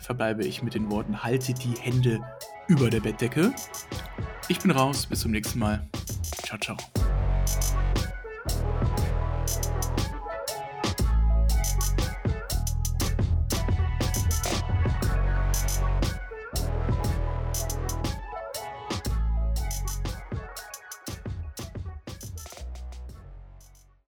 [0.00, 2.20] verbleibe ich mit den Worten: haltet die Hände
[2.68, 3.54] über der Bettdecke.
[4.48, 5.88] Ich bin raus, bis zum nächsten Mal.
[6.44, 6.76] Ciao, ciao.